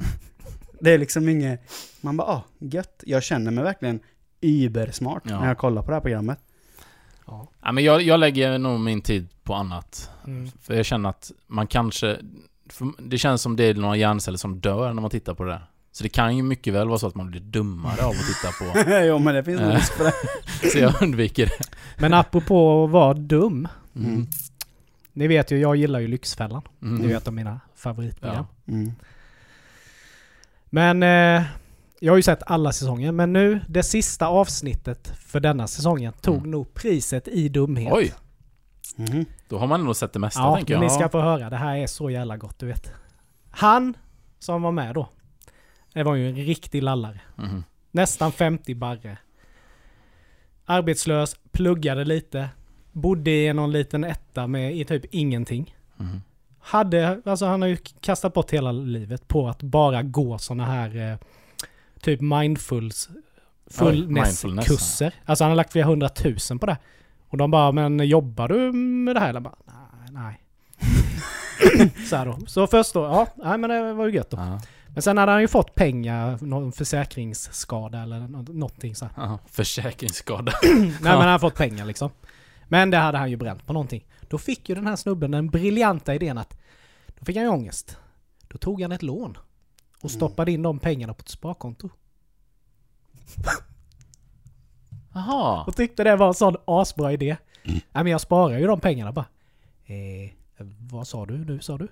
[0.80, 1.62] Det är liksom inget,
[2.02, 3.04] man bara, ah, gött.
[3.06, 4.00] Jag känner mig verkligen
[4.42, 5.40] übersmart Ja.
[5.40, 6.40] när jag kollar på det här programmet.
[7.28, 7.48] Ja.
[7.62, 10.10] Ja, men jag, jag lägger nog min tid på annat.
[10.28, 10.52] Mm.
[10.62, 12.20] För jag känner att man kanske...
[13.00, 15.62] Det känns som det är några hjärnceller som dör när man tittar på det.
[15.96, 18.52] Så det kan ju mycket väl vara så att man blir dummare av att titta
[18.52, 18.90] på.
[19.06, 19.76] jo men det finns nog Eh.
[19.76, 20.14] risk för det.
[20.72, 21.66] Så jag undviker det.
[21.98, 23.68] Men apropå att vara dum.
[23.96, 24.28] Mm.
[25.14, 26.62] Ni vet ju, jag gillar ju Lyxfällan.
[26.82, 26.96] Mm.
[27.02, 28.46] Ni vet om mina favoritprogram.
[28.66, 28.74] Ja.
[28.74, 28.92] Mm.
[30.70, 31.44] Men eh,
[32.00, 33.12] jag har ju sett alla säsonger.
[33.12, 36.52] Men nu, det sista avsnittet för denna säsongen tog Mm.
[36.52, 37.94] nog priset i dumhet.
[37.94, 38.14] Oj,
[38.96, 39.26] Mhm.
[39.50, 40.82] då har man ändå sett det mesta Ja, tänker jag.
[40.84, 41.50] ni ska få höra.
[41.50, 42.92] Det här är så jävla gott, du vet.
[43.52, 43.94] Han
[44.40, 45.10] som var med då.
[45.96, 47.20] Det var ju en riktig lallare.
[47.36, 47.64] Mhm.
[47.92, 49.18] Nästan 50 barre.
[50.66, 52.50] Arbetslös, pluggade lite.
[52.92, 55.76] Bodde i någon liten etta med i typ ingenting.
[55.98, 56.22] Mhm.
[56.60, 61.12] Hade, alltså han har ju kastat bort hela livet på att bara gå såna här
[61.12, 61.18] eh,
[62.02, 65.14] typ mindfuls mindfulness, fullness-kurser.
[65.26, 66.78] Alltså han har lagt flera hundratusen på det.
[67.28, 69.34] Och de bara, men jobbar du med det här?
[69.34, 69.56] Jag bara,
[70.12, 70.42] nej, nej.
[72.10, 72.38] så då.
[72.48, 74.38] Så först då, ja, nej men det var ju gött då.
[74.38, 74.62] Ja.
[74.96, 79.14] Men sen hade han ju fått pengar, någon försäkringsskada eller nå- någonting så här.
[79.18, 79.40] Ja.
[79.48, 80.52] Försäkringsskada.
[80.64, 82.10] Nej men han hade fått pengar liksom.
[82.68, 84.06] Men det hade han ju bränt på någonting.
[84.30, 86.58] Då fick ju den här snubben den briljanta idén att
[87.20, 87.98] då fick han ju ångest.
[88.48, 89.38] Då tog han ett lån
[90.02, 91.90] och stoppade in de pengarna på ett sparkonto.
[95.14, 95.64] Jaha.
[95.64, 97.38] Och tyckte det var en sån asbra idé.
[97.64, 99.26] Nej men jag sparar ju de pengarna bara.
[99.86, 100.32] Eh,
[100.92, 101.88] vad sa du nu sa du?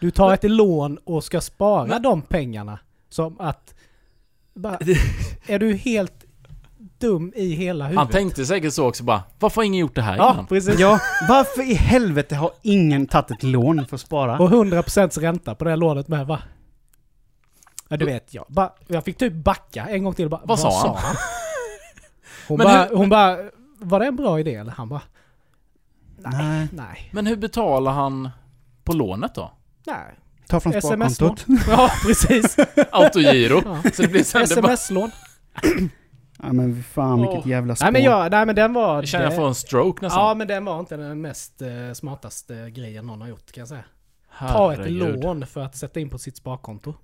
[0.00, 2.78] Du tar ett lån och ska spara Men- de pengarna.
[3.08, 3.74] Som att...
[4.54, 4.78] Bara,
[5.46, 6.24] är du helt
[6.98, 7.98] dum i hela huvudet?
[7.98, 10.46] Han tänkte säkert så också bara, varför har ingen gjort det här Ja, innan?
[10.46, 10.78] precis.
[10.80, 14.38] Ja, varför i helvete har ingen tagit ett lån för att spara?
[14.38, 16.42] Och 100% ränta på det här lånet med va?
[17.88, 20.96] Ja du vet, jag, bara, jag fick typ backa en gång till bara, Vad sa
[20.96, 20.96] han?
[22.48, 23.36] Hon Men bara, hur- hon bara,
[23.78, 24.72] var det en bra idé eller?
[24.72, 25.02] Han bara,
[26.18, 26.68] Nej.
[26.72, 28.28] nej, Men hur betalar han
[28.84, 29.52] på lånet då?
[29.88, 30.18] Nej.
[30.48, 31.44] Ta från sparkontot.
[31.68, 32.56] Ja, precis.
[32.90, 33.62] Autogiro.
[33.64, 33.90] Ja.
[33.94, 34.20] Så det blir.
[34.20, 35.10] Sms-lån.
[36.42, 37.84] Ja men fan vilket jävla spår.
[37.84, 38.94] Nej men, jag, nej men den var...
[38.94, 40.22] Jag känner jag får en stroke nästan.
[40.22, 43.68] Ja men den var inte den mest eh, smartaste grejen någon har gjort kan jag
[43.68, 43.84] säga.
[44.38, 45.22] Ta ett Herregud.
[45.24, 46.94] lån för att sätta in på sitt sparkonto.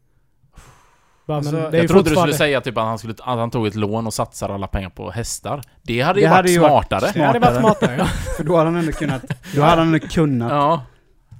[1.26, 3.74] Bara, Alltså, Jag trodde du skulle säga typ att han, skulle, att han tog ett
[3.74, 5.62] lån och satsade alla pengar på hästar.
[5.82, 7.10] Det hade Det ju varit hade ju varit- smartare.
[7.14, 8.04] Det hade varit smartare ja.
[8.36, 9.24] För då hade han ändå kunnat...
[9.54, 10.50] Då hade han ändå kunnat...
[10.50, 10.82] Ja,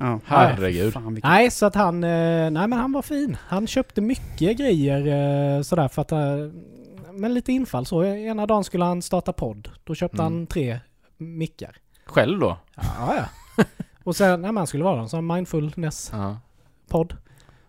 [0.00, 0.20] Ja.
[0.26, 0.92] herregud.
[0.92, 1.30] Fan, vilket...
[1.30, 2.04] Nej, så att han...
[2.04, 2.10] eh,
[2.50, 3.36] Nej, men han var fin.
[3.48, 5.06] Han köpte mycket grejer
[5.56, 6.12] eh, sådär för att...
[6.12, 6.18] eh,
[7.12, 8.04] Men lite infall så.
[8.04, 9.68] Ena dagen skulle han starta podd.
[9.84, 10.32] Då köpte Mm.
[10.32, 10.78] han tre
[11.16, 11.76] mickar.
[12.06, 12.56] Själv då?
[12.76, 13.64] Ja, ja.
[14.04, 17.12] Och sen, nej men han skulle vara en sån mindfulness-podd.
[17.12, 17.16] Ja.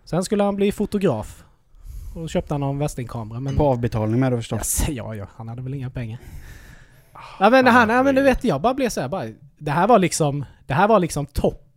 [0.03, 1.43] Sen skulle han bli fotograf.
[2.15, 3.39] Och då köpte han någon västingkamera.
[3.39, 3.55] Men...
[3.55, 4.59] På avbetalning med då förstås.
[4.59, 6.19] Yes, ja, ja, han hade väl inga pengar.
[7.39, 9.25] Ja men han, ja, men du vet jag bara blev såhär bara...
[9.57, 10.45] Det här var liksom...
[10.65, 11.25] Det här var liksom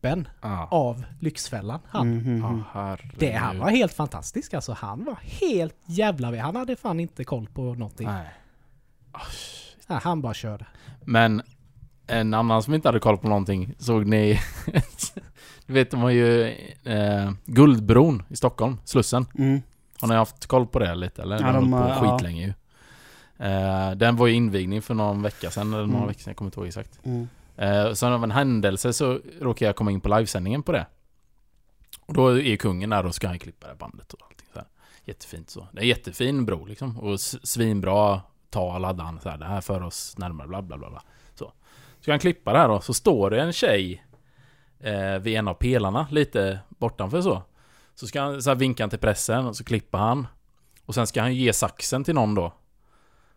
[0.00, 0.68] toppen Ja.
[0.70, 1.80] av Lyxfällan.
[1.88, 2.08] Han.
[2.14, 2.62] Mhm, mhm.
[2.74, 2.96] Ja.
[3.18, 4.72] Det, han var helt fantastisk alltså.
[4.72, 6.40] Han var helt jävla vid.
[6.40, 8.06] Han hade fan inte koll på någonting.
[8.06, 8.28] Nej.
[9.86, 10.66] Ja, han bara körde.
[11.04, 11.42] Men
[12.06, 14.40] en annan som inte hade koll på någonting, såg ni...
[15.66, 16.46] du vet, de har ju
[16.84, 19.26] eh, Guldbron i Stockholm, Slussen.
[19.38, 19.62] Mm.
[20.00, 21.40] Har ni haft koll på det lite eller?
[21.40, 22.10] Ja, de har på ja.
[22.16, 22.52] skitlänge ju.
[23.46, 26.08] Eh, den var ju invigning för någon vecka sedan, eller några Mm.
[26.08, 27.00] veckor sedan, jag kommer inte ihåg exakt.
[27.06, 27.28] Mm.
[27.58, 30.86] Eh, sen av en händelse så råkade jag komma in på livesändningen på det.
[32.06, 34.46] Och då är ju kungen där och ska han klippa det här bandet och allting
[34.52, 34.68] så här.
[35.04, 35.68] Jättefint så.
[35.72, 36.98] Det är en jättefin bro liksom.
[36.98, 39.38] Och svinbra tal hade han så här.
[39.38, 41.02] Det här för oss närmare bla bla bla bla.
[41.34, 41.52] Så.
[42.00, 44.04] Ska han klippa det här då så står det en tjej
[44.80, 47.42] eh, vid en av pelarna lite bortanför så.
[47.94, 50.26] Så ska han så här vinka han till pressen och så klipper han.
[50.86, 52.52] Och sen ska han ge saxen till någon då.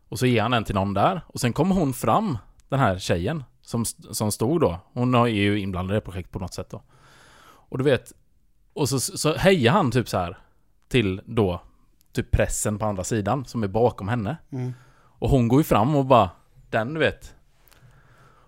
[0.10, 1.22] Och så ger han den till någon där.
[1.28, 2.38] Och sen kommer hon fram,
[2.70, 3.44] den här tjejen.
[3.62, 4.80] Som, som stod då.
[4.94, 6.82] Hon är ju inblandad i det projektet på något sätt då.
[7.44, 8.14] Och du vet.
[8.74, 10.38] Och så, så hejar han typ så här.
[10.88, 11.62] Till då.
[12.14, 13.46] Typ pressen på andra sidan.
[13.46, 14.38] Som är bakom henne.
[14.52, 14.74] Mm.
[14.94, 16.30] Och hon går ju fram och bara.
[16.70, 17.36] Den du vet.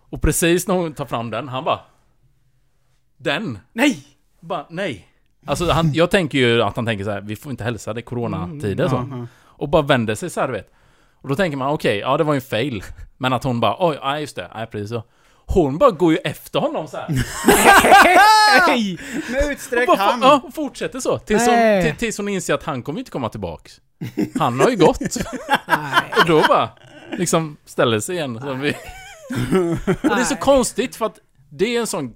[0.10, 1.48] Och precis när hon tar fram den.
[1.48, 1.80] Han bara.
[3.18, 3.60] Den!
[3.74, 4.08] Nej!
[4.40, 5.08] Bara nej.
[5.46, 7.22] Alltså han, jag tänker ju att han tänker så här.
[7.22, 8.96] Vi får inte hälsa, det är coronatider så.
[8.96, 9.28] Jaha.
[9.36, 10.74] Och bara vänder sig så här, du vet.
[11.24, 12.84] Och då tänker man okej, ja det var ju en fail.
[13.18, 15.04] Men att hon bara oj, ja just det, nej precis så.
[15.46, 17.08] Hon bara går ju efter honom så här.
[18.68, 18.98] Nej!
[19.32, 20.24] Med utsträckt hand.
[20.24, 21.18] ja, och fortsätter så.
[21.18, 21.96] Tills hon, Nej.
[22.00, 23.82] tills hon inser att han kommer inte komma tillbaks.
[24.40, 25.00] Han har ju gått.
[25.68, 26.12] Nej.
[26.20, 26.70] Och då bara,
[27.18, 28.40] liksom ställer sig igen.
[28.42, 28.72] Så vi,
[30.04, 31.20] och det är så konstigt för att
[31.50, 32.14] det är en sån,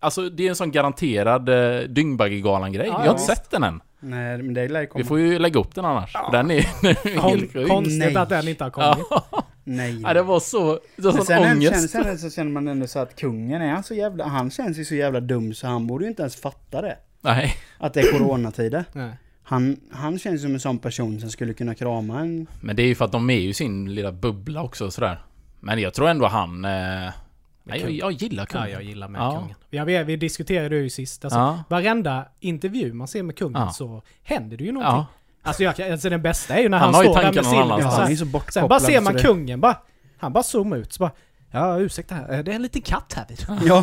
[0.00, 2.86] alltså det är en sån garanterad eh, Dyngbaggegalan-grej.
[2.86, 3.26] Ja, Vi har ja, inte visst.
[3.42, 3.80] sett den än.
[4.00, 5.02] Nej, men det lär ju komma.
[5.02, 6.12] Vi får ju lägga upp den annars.
[6.12, 7.68] För Den är, den är Kon- helt sjuk.
[7.68, 8.16] konstigt Nej.
[8.16, 9.06] att den inte har kommit.
[9.10, 10.00] Ja, Nej.
[10.02, 11.90] ja, det var så, det var sån sen, ångest.
[11.90, 14.24] sen, så känner man ändå så att kungen är han så jävla...
[14.26, 16.96] Han känns ju så jävla dum så han borde ju inte ens fatta det.
[17.20, 17.54] Nej.
[17.78, 18.84] Att det är coronatider.
[18.92, 19.10] Nej.
[19.42, 22.46] Han, han känns som en sån person som skulle kunna krama en...
[22.60, 25.18] Men det är ju för att de är ju sin lilla bubbla också sådär.
[25.60, 26.64] Men jag tror ändå han...
[26.64, 27.10] Eh,
[27.68, 28.68] Nej, jag, jag gillar kungen.
[28.68, 29.38] Ja, jag gillar med Ja.
[29.40, 29.56] kungen.
[29.70, 31.24] Ja, vi, vi diskuterade det ju sist.
[31.24, 31.62] Alltså, ja.
[31.68, 33.70] Varenda intervju man ser med kungen Ja.
[33.70, 34.96] så händer det ju någonting.
[34.98, 35.06] Ja.
[35.42, 37.84] Alltså, jag, alltså den bästa är ju när Han han, står där med.
[37.84, 38.52] Ja, så han är så bortkopplad.
[38.62, 39.76] Sen bara ser man det- kungen bara,
[40.18, 41.10] han bara zoomar ut så bara
[41.50, 43.46] Ja ursäkta, här, det är en liten katt här vid.
[43.68, 43.82] Ja,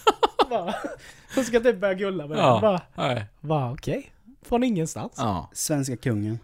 [0.50, 0.74] Bara,
[1.34, 2.52] Så ska typ börja gulla med Ja.
[2.52, 2.60] den.
[2.60, 4.12] Bara, bara okej.
[4.42, 5.12] Från ingenstans.
[5.16, 5.50] Ja.
[5.52, 6.38] svenska kungen.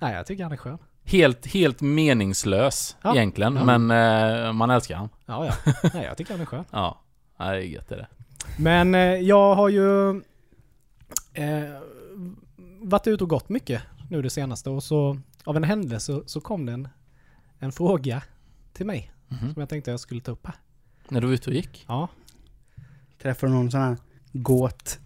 [0.00, 0.78] Nej jag tycker han är skön.
[1.10, 3.14] Helt, helt meningslös Ja.
[3.14, 3.78] egentligen, Ja.
[3.78, 3.90] men
[4.46, 5.08] eh, man älskar han.
[5.26, 5.72] Ja ja.
[5.94, 6.64] Nej jag tycker han är skön.
[6.70, 7.00] Ja.
[7.38, 8.08] Det är gött det är det.
[8.58, 10.10] Men eh, jag har ju
[11.34, 11.78] eh,
[12.80, 16.40] varit ute och gått mycket nu det senaste och så av en händelse så, så
[16.40, 16.88] kom det en,
[17.58, 18.22] en fråga
[18.72, 19.52] till mig Mhm.
[19.54, 20.54] som jag tänkte jag skulle ta upp här.
[21.08, 21.84] När du var ute och gick?
[21.88, 22.08] Ja.
[23.22, 23.96] Träffade någon sån här
[24.32, 24.98] gåt.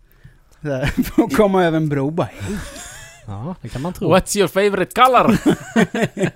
[0.62, 2.28] Så här, Får komma över en bro bara.
[2.32, 2.59] hej.
[3.26, 4.14] Ja, det kan man tro.
[4.16, 5.38] What's your favorite color?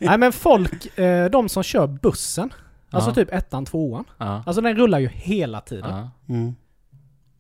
[0.09, 2.53] Nej men folk, eh, de som kör bussen,
[2.91, 3.14] alltså Ja.
[3.14, 4.05] typ ettan, tvåan.
[4.18, 4.43] ja.
[4.47, 5.91] Alltså den rullar ju hela tiden.
[5.91, 6.11] ja.
[6.34, 6.55] Mm.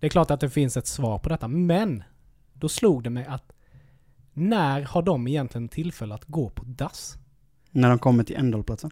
[0.00, 2.02] Det är klart att det finns ett svar på detta, men
[2.52, 3.52] då slog det mig att
[4.32, 7.16] när har de egentligen tillfälle att gå på dass?
[7.70, 8.90] När de kommer till ändhållplatsen.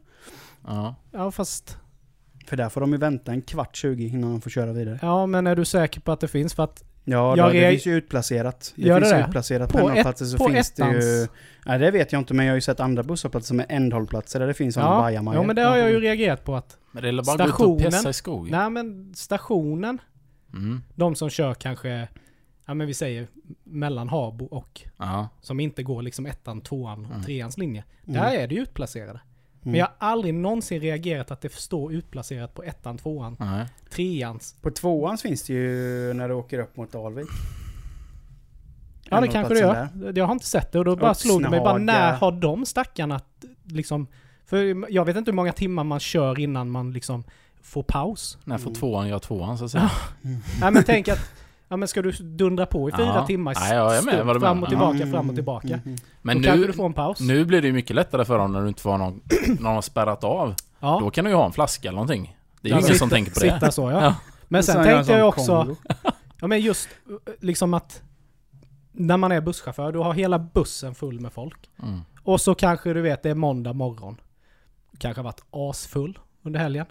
[0.66, 0.94] ja.
[1.12, 1.78] Ja fast,
[2.46, 4.98] För där får de ju vänta en kvart, 20 innan de får köra vidare.
[5.02, 6.55] ja men är du säker på att det finns?
[6.55, 8.72] För att Ja, Jag då, det finns ju utplacerat.
[8.76, 10.98] Det Gör finns det utplacerat På ändhållplatser så på finns det ju...
[10.98, 11.28] ettans-
[11.66, 14.40] Nej det vet jag inte men jag har ju sett andra busshållplatser som är ändhållplatser
[14.40, 15.42] där det finns sådana ja, bajamajor.
[15.42, 17.44] ja men det har jag ju reagerat på att, Men det är bara att gå
[17.44, 17.90] ut och Stationen.
[17.92, 18.50] pissa i skog.
[18.50, 19.98] nej men stationen,
[20.52, 20.82] Mm.
[20.94, 22.09] de som kör kanske,
[22.66, 23.26] ja men vi säger
[23.64, 25.28] mellan Habo och Ja.
[25.40, 27.22] som inte går liksom ettan, tvåan och Mm.
[27.24, 27.84] treans linje.
[28.07, 28.20] Mm.
[28.20, 29.20] Där är det ju utplacerade.
[29.66, 29.78] Men Mm.
[29.78, 33.66] jag har aldrig någonsin reagerat att det står utplacerat på ettan, tvåan, Nej.
[33.90, 34.54] treans.
[34.62, 37.26] På tvåans finns det ju när du åker upp mot Alvik.
[39.10, 39.88] Ja det kanske det gör.
[40.16, 42.66] Jag har inte sett det och då bara slog det mig bara när har de
[42.66, 44.06] stackarna att liksom...
[44.46, 47.24] För jag vet inte hur många timmar man kör innan man liksom
[47.62, 48.38] får paus.
[48.44, 48.80] När får Mm.
[48.80, 49.90] tvåan göra tvåan så att säga?
[50.24, 50.38] Mm.
[50.60, 51.18] Nej men tänk att,
[51.68, 53.26] ja men ska du dundra på i fyra Ja.
[53.26, 55.68] timmar Ja, jag är med vad du fram och tillbaka, Mm, fram och tillbaka.
[55.68, 55.98] mm, mm.
[56.22, 57.20] Men då kanske nu, du får en paus.
[57.20, 59.20] nu blir det ju mycket lättare för dem när du inte får någon,
[59.60, 60.54] någon har spärrat av.
[60.80, 60.98] ja.
[61.00, 62.36] Då kan du ju ha en flaska eller någonting.
[62.60, 63.52] Det är ju Ja, ingen sitta- som tänker på det.
[63.54, 64.02] Sitta så ja.
[64.02, 64.14] Ja.
[64.48, 65.76] Men Så sen gör en tänkte jag också, Kongo.
[66.40, 66.88] ja men just
[67.40, 68.02] liksom att
[68.92, 71.70] när man är busschaufför, du har hela bussen full med folk.
[71.82, 72.00] Mm.
[72.22, 74.16] Och så kanske du vet det är måndag morgon.
[74.98, 76.86] Kanske har varit asfull under helgen.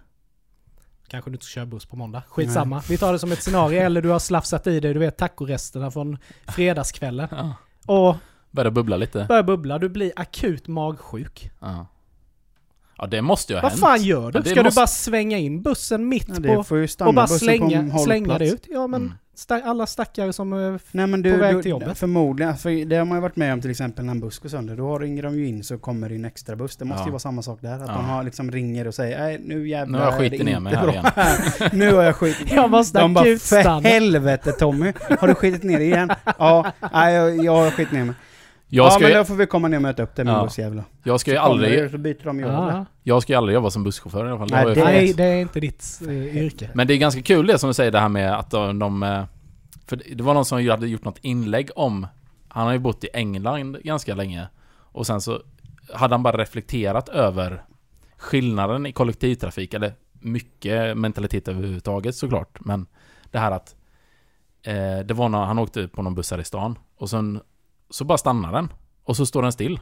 [1.08, 2.24] Kanske du inte ska köra buss på måndag.
[2.30, 2.84] Skitsamma.
[2.89, 3.80] Vi tar det som ett scenario.
[3.82, 7.28] Eller du har slafsat i dig, du vet tacoresterna från fredagskvällen.
[7.32, 7.54] Ja.
[7.86, 8.16] Och
[8.51, 9.26] Börjar bubbla lite.
[9.28, 9.80] börjar bubbla.
[9.80, 11.51] Du blir akut magsjuk.
[11.60, 11.88] Ja.
[12.97, 13.82] ja, det måste ju ha Vad hänt.
[13.82, 14.39] fan gör du?
[14.39, 17.99] Ja, Ska måste- du bara svänga in bussen mitt Ja, på och bara slänga, på
[17.99, 18.66] slänga det ut?
[18.70, 19.14] Ja men Mm.
[19.36, 20.54] Sta- alla stackare som...
[20.54, 21.98] eh, Nej men du, på väg du till jobbet.
[21.98, 24.50] förmodligen, för det har man ju varit med om till exempel när en buss går
[24.50, 24.76] sönder.
[24.76, 26.76] Då ringer de ju in så kommer det en extra buss.
[26.78, 27.06] Det måste Ja.
[27.06, 27.74] ju vara samma sak där.
[27.74, 27.94] Att Ja.
[27.94, 30.60] de har liksom ringer och säger nej nu jävlar Nu har jag är skitit ner
[30.60, 31.70] mig här bra." igen.
[31.80, 35.78] nu har jag skitit Jag måste De bara för helvete Tommy, har du skitit ner
[35.80, 36.10] dig igen?
[36.40, 38.16] ja, nej, jag, jag har skitit ner mig.
[38.76, 40.34] Jag ja ska, men ju, då får vi komma ner och möta upp det med
[40.34, 40.43] Ja.
[40.43, 40.84] bussjävlar.
[41.03, 42.51] jag ska ju aldrig, det, Så byter de jobb.
[42.51, 42.86] Ja.
[43.03, 44.47] jag ska ju aldrig jobba som busschaufför i alla fall.
[44.49, 46.69] Det Nej, det- ju- Nej, det är inte ditt eh, yrke.
[46.74, 49.03] Men det är ganska kul det som du säger det här med att de, de
[49.03, 49.24] eh,
[49.88, 52.07] För det var någon som ju hade gjort något inlägg om
[52.47, 55.41] Han har ju bott i England ganska länge Och sen så
[55.93, 57.63] hade han bara reflekterat över
[58.17, 62.86] Skillnaden i kollektivtrafik eller mycket mentalitet överhuvudtaget såklart men
[63.32, 63.76] Det här att
[64.63, 67.39] eh, Det var när han åkte på någon buss här i stan och sen
[67.94, 68.74] så bara stannar den.
[69.04, 69.80] Och så står den still.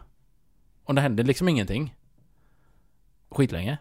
[0.84, 1.96] Och det händer liksom ingenting.
[3.30, 3.78] Skitlänge.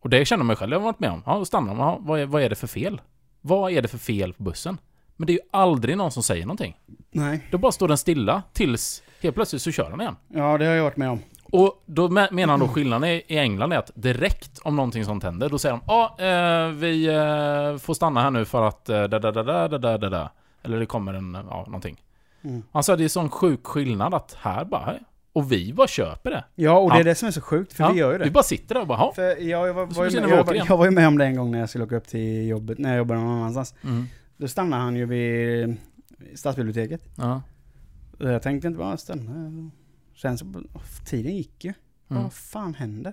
[0.00, 1.22] Och det känner man själv, jag har varit med om.
[1.26, 1.86] Ja, då stannar man.
[1.86, 3.00] Ja, vad, är, vad är det för fel?
[3.40, 4.78] Vad är det för fel på bussen?
[5.16, 6.76] Men det är ju aldrig någon som säger någonting.
[7.10, 7.48] Nej.
[7.50, 10.16] Då bara står den stilla tills helt plötsligt så kör den igen.
[10.28, 11.18] Ja, det har jag varit med om.
[11.44, 15.48] Och då menar han då skillnaden i England är att direkt om någonting sånt händer,
[15.48, 19.18] då säger de ja, eh, vi eh, får stanna här nu för att eh, da
[19.18, 20.30] da da da da da da
[20.62, 22.03] Eller det kommer en, ja, någonting.
[22.44, 22.62] Mm.
[22.72, 24.98] Han sa det är sån sjuk skillnad att här bara,
[25.32, 26.44] och vi bara köper det.
[26.54, 27.00] Ja, och det Ja.
[27.00, 28.24] är det som är så sjukt, för ja, vi gör ju det.
[28.24, 29.12] Vi bara sitter där och bara.
[29.12, 31.50] För jag, jag, var, var med, jag, jag var ju med om det en gång
[31.50, 33.74] när jag skulle åka upp till jobbet, när jag jobbade någon annanstans.
[33.84, 34.04] Mm,
[34.36, 35.76] Då stannade han ju vid
[36.34, 37.02] stadsbiblioteket.
[37.16, 37.42] ja.
[38.18, 39.70] Jag tänkte inte bara stanna.
[40.16, 40.46] Sen så,
[41.06, 41.72] tiden gick ju.
[42.10, 43.12] Mm, Vad fan händer?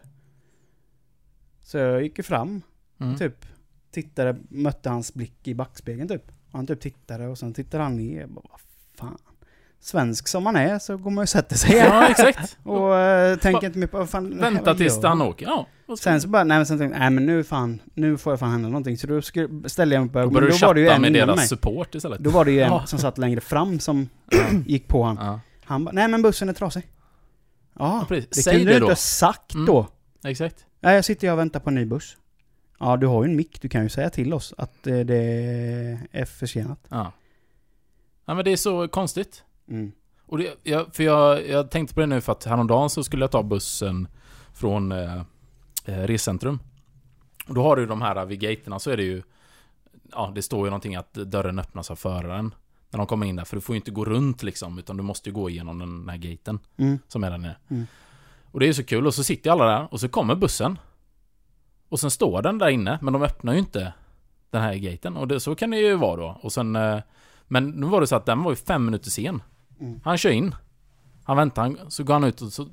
[1.61, 2.61] Så jag gick ju fram,
[2.99, 3.17] mm.
[3.17, 3.45] typ.
[3.91, 6.27] Tittade, mötte hans blick i backspegeln typ.
[6.27, 8.27] Och han typ tittade och sen tittade han ner.
[8.27, 8.57] Bara,
[9.01, 9.17] fan.
[9.83, 11.75] Svensk som man är så går man ju och sätter sig.
[11.77, 12.57] Ja, exakt.
[12.63, 15.45] Och äh, tänker inte mer på vad fan Vänta vad tills gör han åker.
[15.45, 15.67] Ja.
[15.87, 18.17] och så- Sen så bara, nej men sen tänkte jag, nej men nu fan, nu
[18.17, 18.97] får jag fan hända någonting.
[18.97, 20.85] Så då skulle, ställde jag mig på, Då men börjar du då var det ju
[20.85, 21.47] chatta en med innan deras mig.
[21.47, 22.19] support istället.
[22.19, 22.85] Då var det ju en Ja.
[22.85, 24.09] som satt längre fram som
[24.65, 25.17] gick på han.
[25.21, 25.39] Ja.
[25.65, 26.83] Han bara, nej men bussen är trasig.
[27.79, 28.29] Ja, precis.
[28.29, 28.85] det Säg kunde det du då.
[28.85, 29.65] inte ha sagt Mm.
[29.65, 29.87] då.
[30.23, 30.65] Exakt.
[30.79, 32.17] Nej, jag sitter ju och väntar på en ny buss.
[32.79, 33.61] Ja, du har ju en mick.
[33.61, 35.15] Du kan ju säga till oss att eh, det
[36.11, 36.79] är försenat.
[36.89, 37.11] Ja.
[38.25, 39.43] Ja men det är så konstigt.
[39.69, 39.91] Mm.
[40.25, 43.23] Och det, jag, för jag, jag tänkte på det nu för att häromdagen så skulle
[43.23, 44.07] jag ta bussen
[44.53, 45.21] från eh,
[45.85, 46.59] eh, rescentrum.
[47.47, 49.23] Och då har du de här vid gaterna så är det ju
[50.11, 52.53] Ja, det står ju någonting att dörren öppnas av föraren
[52.89, 55.03] När de kommer in där, för du får ju inte gå runt liksom Utan du
[55.03, 56.99] måste ju gå igenom den här gaten Mm.
[57.07, 57.87] Som är där nere Mm.
[58.51, 60.79] Och det är ju så kul, och så sitter alla där och så kommer bussen
[61.89, 63.93] Och sen står den där inne, men de öppnar ju inte
[64.49, 66.99] Den här gaten, och det, så kan det ju vara då Och sen eh,
[67.51, 69.41] Men nu var det så att den var ju fem minuter sen.
[69.79, 69.99] Mm.
[70.03, 70.55] Han kör in.
[71.23, 72.67] Han väntar, han, så går han ut och så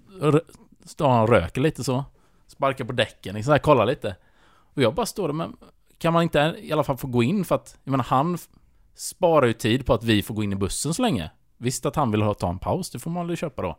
[0.84, 2.04] står han och röker lite så.
[2.46, 4.16] Sparkar på däcken, liksom här, kollar lite.
[4.74, 5.56] Och jag bara står där, men
[5.98, 7.44] Kan man inte i alla fall få gå in?
[7.44, 8.38] För att Jag menar han
[8.94, 11.30] Sparar ju tid på att vi får gå in i bussen så länge.
[11.56, 13.78] Visst att han vill ha ta en paus, det får man väl köpa då.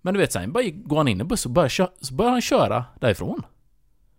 [0.00, 2.32] Men du vet sen bara går han in i bussen och börjar, kö- så börjar
[2.32, 3.42] han köra därifrån.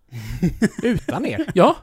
[0.83, 1.51] Utan er.
[1.53, 1.75] Ja.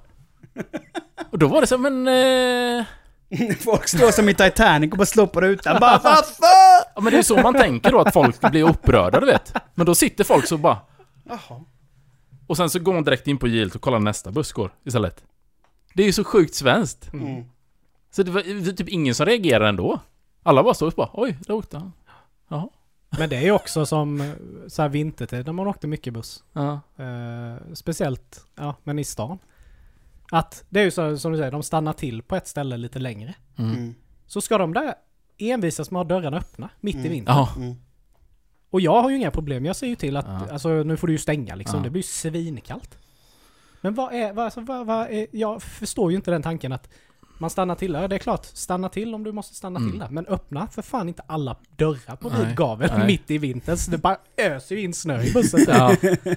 [1.31, 2.85] Och då var det så men eh,
[3.61, 5.81] Folk står som i Titanic och bara slår på rutan.
[5.81, 6.45] Bara varför?
[6.95, 9.87] Ja men det är så man tänker då att folk blir upprörda du vet Men
[9.87, 10.79] då sitter folk så bara
[11.25, 11.65] Jaha.
[12.47, 15.25] Och sen så går man direkt in på Gilt och kollar nästa buss går istället.
[15.95, 17.13] Det är ju så sjukt svenskt.
[17.13, 17.45] Mm.
[18.11, 19.99] Så det var det var typ ingen som reagerar ändå.
[20.43, 21.93] Alla bara står och bara oj, där åkte han.
[22.49, 22.69] Jaha.
[23.19, 24.31] Men det är ju också som eh,
[24.69, 26.45] så här vintertid när man åkte mycket buss.
[26.53, 26.81] Ja.
[26.97, 29.39] Eh, speciellt, ja, men i stan.
[30.31, 32.99] Att det är ju så som du säger, de stannar till på ett ställe lite
[32.99, 33.35] längre.
[33.59, 33.71] Mm.
[33.75, 33.95] Mm.
[34.27, 34.95] Så ska de där
[35.39, 37.11] envisas med att ha dörrarna öppna mitt i Mm.
[37.13, 37.37] vintern.
[37.37, 37.49] Ja.
[37.57, 37.75] Mm.
[38.71, 39.65] Och jag har ju inga problem.
[39.65, 40.53] Jag säger ju till att Ja.
[40.53, 41.77] alltså, nu får du ju stänga liksom.
[41.79, 41.85] Ja.
[41.85, 42.99] Det blir ju svinkallt.
[43.81, 46.89] Men vad är, vad, alltså, vad, vad är, jag förstår ju inte den tanken att
[47.39, 47.93] man stannar till.
[47.93, 49.91] Ja, det är klart, stanna till om du måste stanna Mm.
[49.91, 50.09] till där.
[50.11, 53.77] Men öppna för fan inte alla dörrar på vid gavel mitt i vintern.
[53.77, 55.61] Så det bara öser ju in snö i bussen.
[55.69, 55.97] Ja.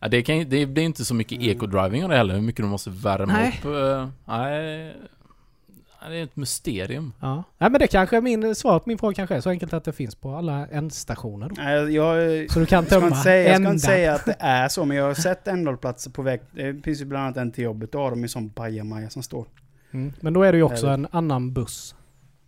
[0.00, 2.68] ja det, kan, det blir inte så mycket eco-driving av det heller, hur mycket du
[2.68, 3.60] måste värma Nej.
[3.64, 3.64] upp.
[3.64, 4.96] eh, Nej.
[6.08, 7.12] Det är ett mysterium.
[7.20, 7.34] Ja.
[7.58, 9.84] Nej, men det kanske är min svar på min fråga kanske är så enkelt att
[9.84, 11.48] det finns på alla ändstationer.
[11.48, 11.54] Då.
[11.58, 14.36] Nej, Jag, Så du kan ska tömma inte säga, jag ska inte säga att det
[14.38, 16.40] är så, men jag har sett ändhållplatser på väg.
[16.52, 17.92] Det finns ju bland annat en till jobbet.
[17.92, 19.46] Då har de ju sån bajamaja som står.
[19.92, 20.12] Mm.
[20.20, 21.94] Men då är det ju också Eller- en annan buss.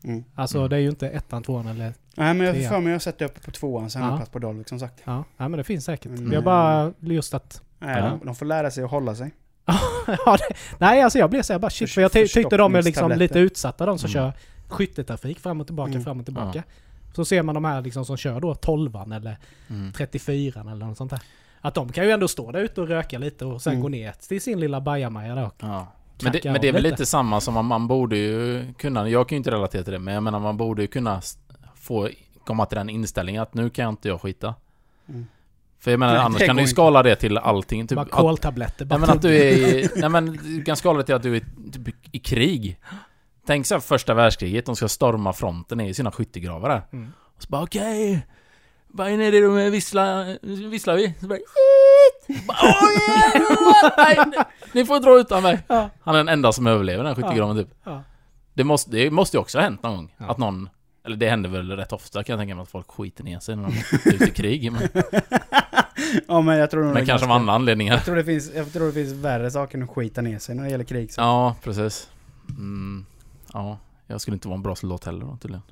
[0.04, 0.24] Mm.
[0.34, 0.70] Alltså Mm.
[0.70, 1.94] det är ju inte ettan, tvåan eller...
[2.16, 4.08] Nej, men jag får för mig jag har sett det uppe på tvåan, sen har
[4.08, 4.12] Ja.
[4.12, 5.00] jag plats på Dalvik som sagt.
[5.04, 6.06] Ja, nej, men det finns säkert.
[6.06, 6.30] Mm.
[6.30, 7.62] Vi har bara just att...
[7.78, 8.04] Nej, Ja.
[8.20, 9.30] de, de får lära sig att hålla sig.
[10.06, 12.56] ja, det, nej, alltså jag blev så här bara shit, För- för jag ty- tyckte
[12.56, 14.12] de är liksom lite utsatta, de som Mm.
[14.12, 14.32] kör
[14.68, 16.04] skytteltrafik fram och tillbaka, Mm.
[16.04, 16.62] fram och tillbaka.
[17.14, 19.38] Så ser man de här liksom som kör då 12 eller
[19.70, 19.92] Mm.
[19.92, 21.20] 34 eller något sånt där.
[21.60, 23.82] Att de kan ju ändå stå där ute och röka lite och sen Mm.
[23.82, 25.86] gå ner till sin lilla bajamaja där och Ja.
[26.22, 26.92] Men det, men det är väl lite.
[26.94, 29.98] lite samma som att man borde ju kunna, jag kan ju inte relatera till det,
[29.98, 31.20] men jag menar man borde ju kunna
[31.82, 32.08] få
[32.46, 34.54] komma till den inställningen att nu kan jag inte jag skita.
[35.08, 35.26] Mm.
[35.80, 36.70] För jag menar Nej, annars det kan du ju inte.
[36.74, 37.86] skala det till allting.
[37.86, 38.84] Typ bara koltabletter.
[38.84, 39.44] Bara nej, men att du tugga.
[39.44, 41.40] är i, nej men du kan skala det till att du är
[41.72, 42.80] typ i krig.
[43.46, 46.82] Tänk så här första världskriget, de ska storma fronten i sina skyttegravar där.
[46.92, 47.12] Mm.
[47.36, 48.26] Och så bara okej,
[48.88, 50.38] vad är det de visslar,
[50.70, 51.14] visslar vi?
[51.20, 51.38] Så bara,
[52.48, 53.40] bara, "Oj,
[53.82, 53.94] what?
[53.96, 55.58] Nej, ni får dra utan mig.
[55.68, 55.90] Ja.
[56.00, 57.74] Han är den enda som överlever den här skyttegraven typ.
[57.84, 58.02] Ja.
[58.54, 60.14] Det måste, det måste ju också ha hänt någon gång.
[60.18, 60.26] Ja.
[60.30, 60.68] Att någon...
[61.04, 63.56] Eller det händer väl rätt ofta kan jag tänka mig att folk skiter ner sig
[63.56, 64.72] när de är ute i krig.
[64.72, 64.82] Men,
[66.28, 67.94] Ja, men jag tror nog men kanske av andra anledningar.
[67.94, 70.54] Jag tror, det finns, jag tror det finns värre saker än att skita ner sig
[70.54, 71.12] när det gäller krig.
[71.12, 71.20] Så.
[71.20, 72.08] Ja, precis.
[72.48, 73.06] Mm,
[73.52, 75.62] ja, jag skulle inte vara en bra soldat heller då tydligen.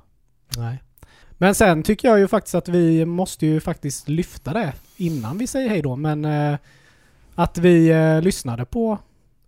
[0.57, 0.83] Nej.
[1.31, 5.47] Men sen tycker jag ju faktiskt att vi måste ju faktiskt lyfta det innan vi
[5.47, 5.95] säger hej då.
[5.95, 6.57] Men eh,
[7.35, 8.97] att vi eh, lyssnade på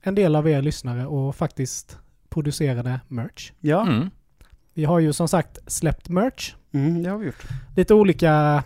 [0.02, 1.98] en del av er lyssnare och faktiskt
[2.30, 3.52] producerade merch.
[3.60, 4.10] Ja, Mm.
[4.74, 6.54] Vi har ju som sagt släppt merch.
[6.72, 7.44] mm, det har vi gjort.
[7.76, 8.64] Lite olika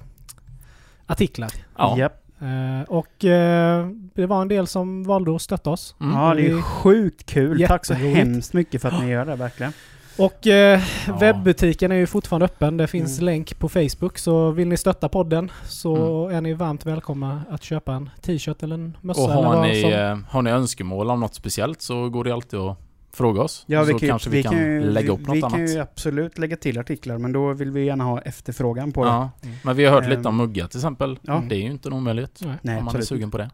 [1.05, 1.51] artiklar.
[1.77, 1.97] Ja.
[1.97, 2.23] Japp.
[2.41, 5.95] Eh, och eh, det var en del som valde att stötta oss.
[6.01, 6.15] Mm.
[6.17, 7.65] Ja, det är sjukt kul.
[7.67, 9.71] Tack så hemskt mycket för att ni gör det, verkligen.
[10.17, 11.17] Och eh, Ja.
[11.17, 12.77] webbutiken är ju fortfarande öppen.
[12.77, 13.25] Det finns Mm.
[13.25, 14.17] länk på Facebook.
[14.17, 18.75] Så vill ni stötta podden så är ni varmt välkomna att köpa en t-shirt eller
[18.75, 20.25] en mössa Och eller har vad ni, som...
[20.29, 22.77] har ni önskemål om något speciellt så går det alltid att
[23.17, 23.63] fråga oss.
[23.67, 25.51] Ja, vi så kan, ju- kanske vi, kan, ju- lägga upp vi, något vi annat.
[25.53, 29.09] kan ju absolut lägga till artiklar, men då vill vi gärna ha efterfrågan på det.
[29.09, 29.31] Ja,
[29.63, 31.19] men vi har hört lite Ehm, om mugga till exempel.
[31.21, 31.43] ja.
[31.49, 32.39] Det är ju inte en omöjlighet.
[32.41, 32.49] Nej.
[32.53, 33.07] Om man är absolut.
[33.07, 33.49] sugen på det.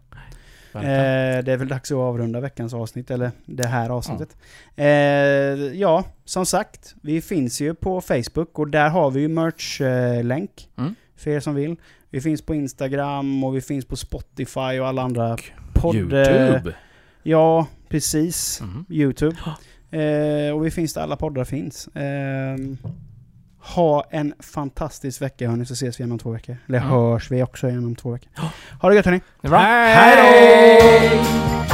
[0.76, 4.38] Eh, det är väl dags att avrunda veckans avsnitt, eller det här avsnittet.
[4.76, 4.86] Eh,
[5.80, 10.70] ja, som sagt, vi finns ju på Facebook och där har vi ju merch-länk.
[10.78, 10.96] Mm.
[11.18, 11.76] För er som vill.
[12.10, 15.38] Vi finns på Instagram och vi finns på Spotify och alla andra
[15.74, 15.96] podd...
[15.96, 16.74] Youtube!
[17.24, 18.62] Ja, precis.
[18.62, 18.86] Mhm.
[18.90, 19.36] Youtube.
[19.92, 21.88] Eh, och vi finns där alla poddar finns.
[21.88, 22.58] Eh,
[23.76, 26.58] ha en fantastisk vecka hörni, så ses vi igen om två veckor.
[26.68, 26.90] Eller Mm.
[26.90, 28.30] hörs vi också igen om två veckor.
[28.82, 29.22] Ha det gött hörni!
[29.42, 29.60] Det är bra.
[29.60, 31.73] Hej!